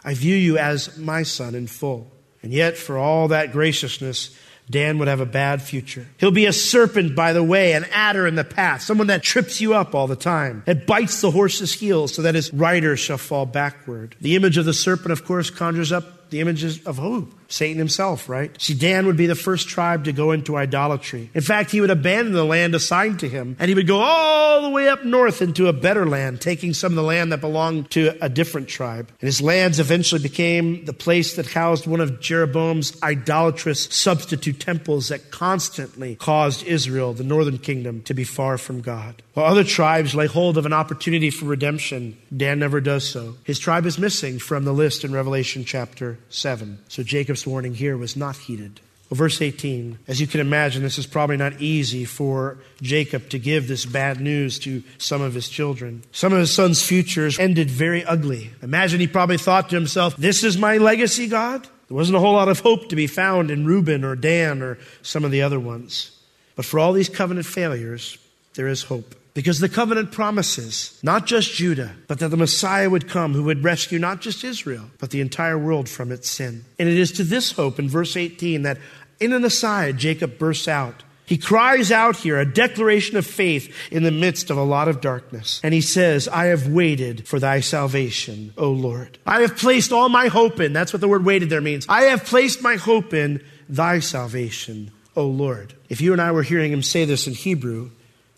I 0.04 0.14
view 0.14 0.36
you 0.36 0.58
as 0.58 0.96
my 0.98 1.22
son 1.22 1.54
in 1.54 1.66
full. 1.66 2.10
And 2.42 2.52
yet, 2.52 2.76
for 2.76 2.98
all 2.98 3.28
that 3.28 3.52
graciousness, 3.52 4.36
Dan 4.68 4.98
would 4.98 5.08
have 5.08 5.20
a 5.20 5.26
bad 5.26 5.62
future. 5.62 6.06
He'll 6.18 6.30
be 6.30 6.46
a 6.46 6.52
serpent 6.52 7.14
by 7.14 7.32
the 7.32 7.42
way, 7.42 7.72
an 7.72 7.84
adder 7.92 8.26
in 8.26 8.34
the 8.34 8.44
path, 8.44 8.82
someone 8.82 9.08
that 9.08 9.22
trips 9.22 9.60
you 9.60 9.74
up 9.74 9.94
all 9.94 10.06
the 10.06 10.16
time, 10.16 10.62
that 10.66 10.86
bites 10.86 11.20
the 11.20 11.30
horse's 11.30 11.72
heel 11.72 12.08
so 12.08 12.22
that 12.22 12.34
his 12.34 12.52
rider 12.52 12.96
shall 12.96 13.18
fall 13.18 13.46
backward. 13.46 14.16
The 14.20 14.36
image 14.36 14.56
of 14.56 14.64
the 14.64 14.72
serpent, 14.72 15.12
of 15.12 15.24
course, 15.24 15.50
conjures 15.50 15.92
up 15.92 16.30
the 16.30 16.40
images 16.40 16.82
of 16.84 16.98
who? 16.98 17.28
Satan 17.48 17.78
himself, 17.78 18.28
right? 18.28 18.50
See, 18.60 18.74
Dan 18.74 19.06
would 19.06 19.16
be 19.16 19.26
the 19.26 19.34
first 19.34 19.68
tribe 19.68 20.04
to 20.04 20.12
go 20.12 20.32
into 20.32 20.56
idolatry. 20.56 21.30
In 21.34 21.42
fact, 21.42 21.70
he 21.70 21.80
would 21.80 21.90
abandon 21.90 22.32
the 22.32 22.44
land 22.44 22.74
assigned 22.74 23.20
to 23.20 23.28
him, 23.28 23.56
and 23.58 23.68
he 23.68 23.74
would 23.74 23.86
go 23.86 24.00
all 24.00 24.62
the 24.62 24.70
way 24.70 24.88
up 24.88 25.04
north 25.04 25.42
into 25.42 25.68
a 25.68 25.72
better 25.72 26.06
land, 26.06 26.40
taking 26.40 26.74
some 26.74 26.92
of 26.92 26.96
the 26.96 27.02
land 27.02 27.32
that 27.32 27.40
belonged 27.40 27.90
to 27.92 28.16
a 28.22 28.28
different 28.28 28.68
tribe. 28.68 29.08
And 29.20 29.26
his 29.26 29.40
lands 29.40 29.78
eventually 29.80 30.22
became 30.22 30.84
the 30.84 30.92
place 30.92 31.36
that 31.36 31.46
housed 31.46 31.86
one 31.86 32.00
of 32.00 32.20
Jeroboam's 32.20 33.00
idolatrous 33.02 33.84
substitute 33.84 34.60
temples 34.60 35.08
that 35.08 35.30
constantly 35.30 36.16
caused 36.16 36.64
Israel, 36.64 37.12
the 37.12 37.24
northern 37.24 37.58
kingdom, 37.58 38.02
to 38.02 38.14
be 38.14 38.24
far 38.24 38.58
from 38.58 38.80
God. 38.80 39.22
While 39.34 39.46
other 39.46 39.64
tribes 39.64 40.14
lay 40.14 40.26
hold 40.26 40.56
of 40.56 40.66
an 40.66 40.72
opportunity 40.72 41.30
for 41.30 41.46
redemption, 41.46 42.16
Dan 42.34 42.58
never 42.60 42.80
does 42.80 43.08
so. 43.08 43.34
His 43.44 43.58
tribe 43.58 43.84
is 43.86 43.98
missing 43.98 44.38
from 44.38 44.64
the 44.64 44.72
list 44.72 45.04
in 45.04 45.12
Revelation 45.12 45.64
chapter 45.64 46.18
7. 46.28 46.78
So 46.88 47.02
Jacob's 47.34 47.48
warning 47.48 47.74
here 47.74 47.96
was 47.96 48.16
not 48.16 48.36
heeded. 48.36 48.80
Well, 49.10 49.16
verse 49.16 49.42
18, 49.42 49.98
as 50.06 50.20
you 50.20 50.28
can 50.28 50.38
imagine, 50.38 50.84
this 50.84 50.98
is 50.98 51.06
probably 51.06 51.36
not 51.36 51.60
easy 51.60 52.04
for 52.04 52.58
Jacob 52.80 53.28
to 53.30 53.40
give 53.40 53.66
this 53.66 53.84
bad 53.84 54.20
news 54.20 54.60
to 54.60 54.84
some 54.98 55.20
of 55.20 55.34
his 55.34 55.48
children. 55.48 56.04
Some 56.12 56.32
of 56.32 56.38
his 56.38 56.54
son's 56.54 56.80
futures 56.80 57.40
ended 57.40 57.68
very 57.68 58.04
ugly. 58.04 58.52
Imagine 58.62 59.00
he 59.00 59.08
probably 59.08 59.36
thought 59.36 59.68
to 59.70 59.74
himself, 59.74 60.16
This 60.16 60.44
is 60.44 60.56
my 60.56 60.76
legacy, 60.76 61.26
God? 61.26 61.64
There 61.88 61.96
wasn't 61.96 62.18
a 62.18 62.20
whole 62.20 62.34
lot 62.34 62.48
of 62.48 62.60
hope 62.60 62.88
to 62.90 62.96
be 62.96 63.08
found 63.08 63.50
in 63.50 63.66
Reuben 63.66 64.04
or 64.04 64.14
Dan 64.14 64.62
or 64.62 64.78
some 65.02 65.24
of 65.24 65.32
the 65.32 65.42
other 65.42 65.58
ones. 65.58 66.16
But 66.54 66.64
for 66.64 66.78
all 66.78 66.92
these 66.92 67.08
covenant 67.08 67.46
failures, 67.46 68.16
there 68.54 68.68
is 68.68 68.84
hope. 68.84 69.16
Because 69.34 69.58
the 69.58 69.68
covenant 69.68 70.12
promises 70.12 70.98
not 71.02 71.26
just 71.26 71.52
Judah, 71.52 71.96
but 72.06 72.20
that 72.20 72.28
the 72.28 72.36
Messiah 72.36 72.88
would 72.88 73.08
come 73.08 73.34
who 73.34 73.42
would 73.44 73.64
rescue 73.64 73.98
not 73.98 74.20
just 74.20 74.44
Israel, 74.44 74.90
but 74.98 75.10
the 75.10 75.20
entire 75.20 75.58
world 75.58 75.88
from 75.88 76.12
its 76.12 76.30
sin. 76.30 76.64
And 76.78 76.88
it 76.88 76.96
is 76.96 77.10
to 77.12 77.24
this 77.24 77.50
hope 77.52 77.80
in 77.80 77.88
verse 77.88 78.16
18 78.16 78.62
that 78.62 78.78
in 79.18 79.32
an 79.32 79.44
aside, 79.44 79.98
Jacob 79.98 80.38
bursts 80.38 80.68
out. 80.68 81.02
He 81.26 81.38
cries 81.38 81.90
out 81.90 82.16
here 82.16 82.38
a 82.38 82.44
declaration 82.44 83.16
of 83.16 83.26
faith 83.26 83.74
in 83.90 84.02
the 84.02 84.10
midst 84.10 84.50
of 84.50 84.58
a 84.58 84.62
lot 84.62 84.88
of 84.88 85.00
darkness. 85.00 85.60
And 85.64 85.72
he 85.72 85.80
says, 85.80 86.28
I 86.28 86.46
have 86.46 86.68
waited 86.68 87.26
for 87.26 87.40
thy 87.40 87.60
salvation, 87.60 88.52
O 88.58 88.70
Lord. 88.70 89.18
I 89.26 89.40
have 89.40 89.56
placed 89.56 89.90
all 89.90 90.10
my 90.10 90.28
hope 90.28 90.60
in. 90.60 90.72
That's 90.72 90.92
what 90.92 91.00
the 91.00 91.08
word 91.08 91.24
waited 91.24 91.48
there 91.48 91.62
means. 91.62 91.86
I 91.88 92.02
have 92.02 92.24
placed 92.24 92.62
my 92.62 92.76
hope 92.76 93.14
in 93.14 93.42
thy 93.68 94.00
salvation, 94.00 94.90
O 95.16 95.26
Lord. 95.26 95.74
If 95.88 96.02
you 96.02 96.12
and 96.12 96.20
I 96.20 96.30
were 96.30 96.42
hearing 96.42 96.72
him 96.72 96.82
say 96.82 97.06
this 97.06 97.26
in 97.26 97.32
Hebrew, 97.32 97.90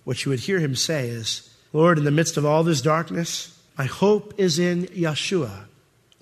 what 0.06 0.24
you 0.24 0.30
would 0.30 0.38
hear 0.38 0.60
him 0.60 0.76
say 0.76 1.08
is, 1.08 1.52
Lord, 1.72 1.98
in 1.98 2.04
the 2.04 2.12
midst 2.12 2.36
of 2.36 2.46
all 2.46 2.62
this 2.62 2.80
darkness, 2.80 3.60
my 3.76 3.86
hope 3.86 4.34
is 4.38 4.56
in 4.56 4.84
Yeshua, 4.86 5.64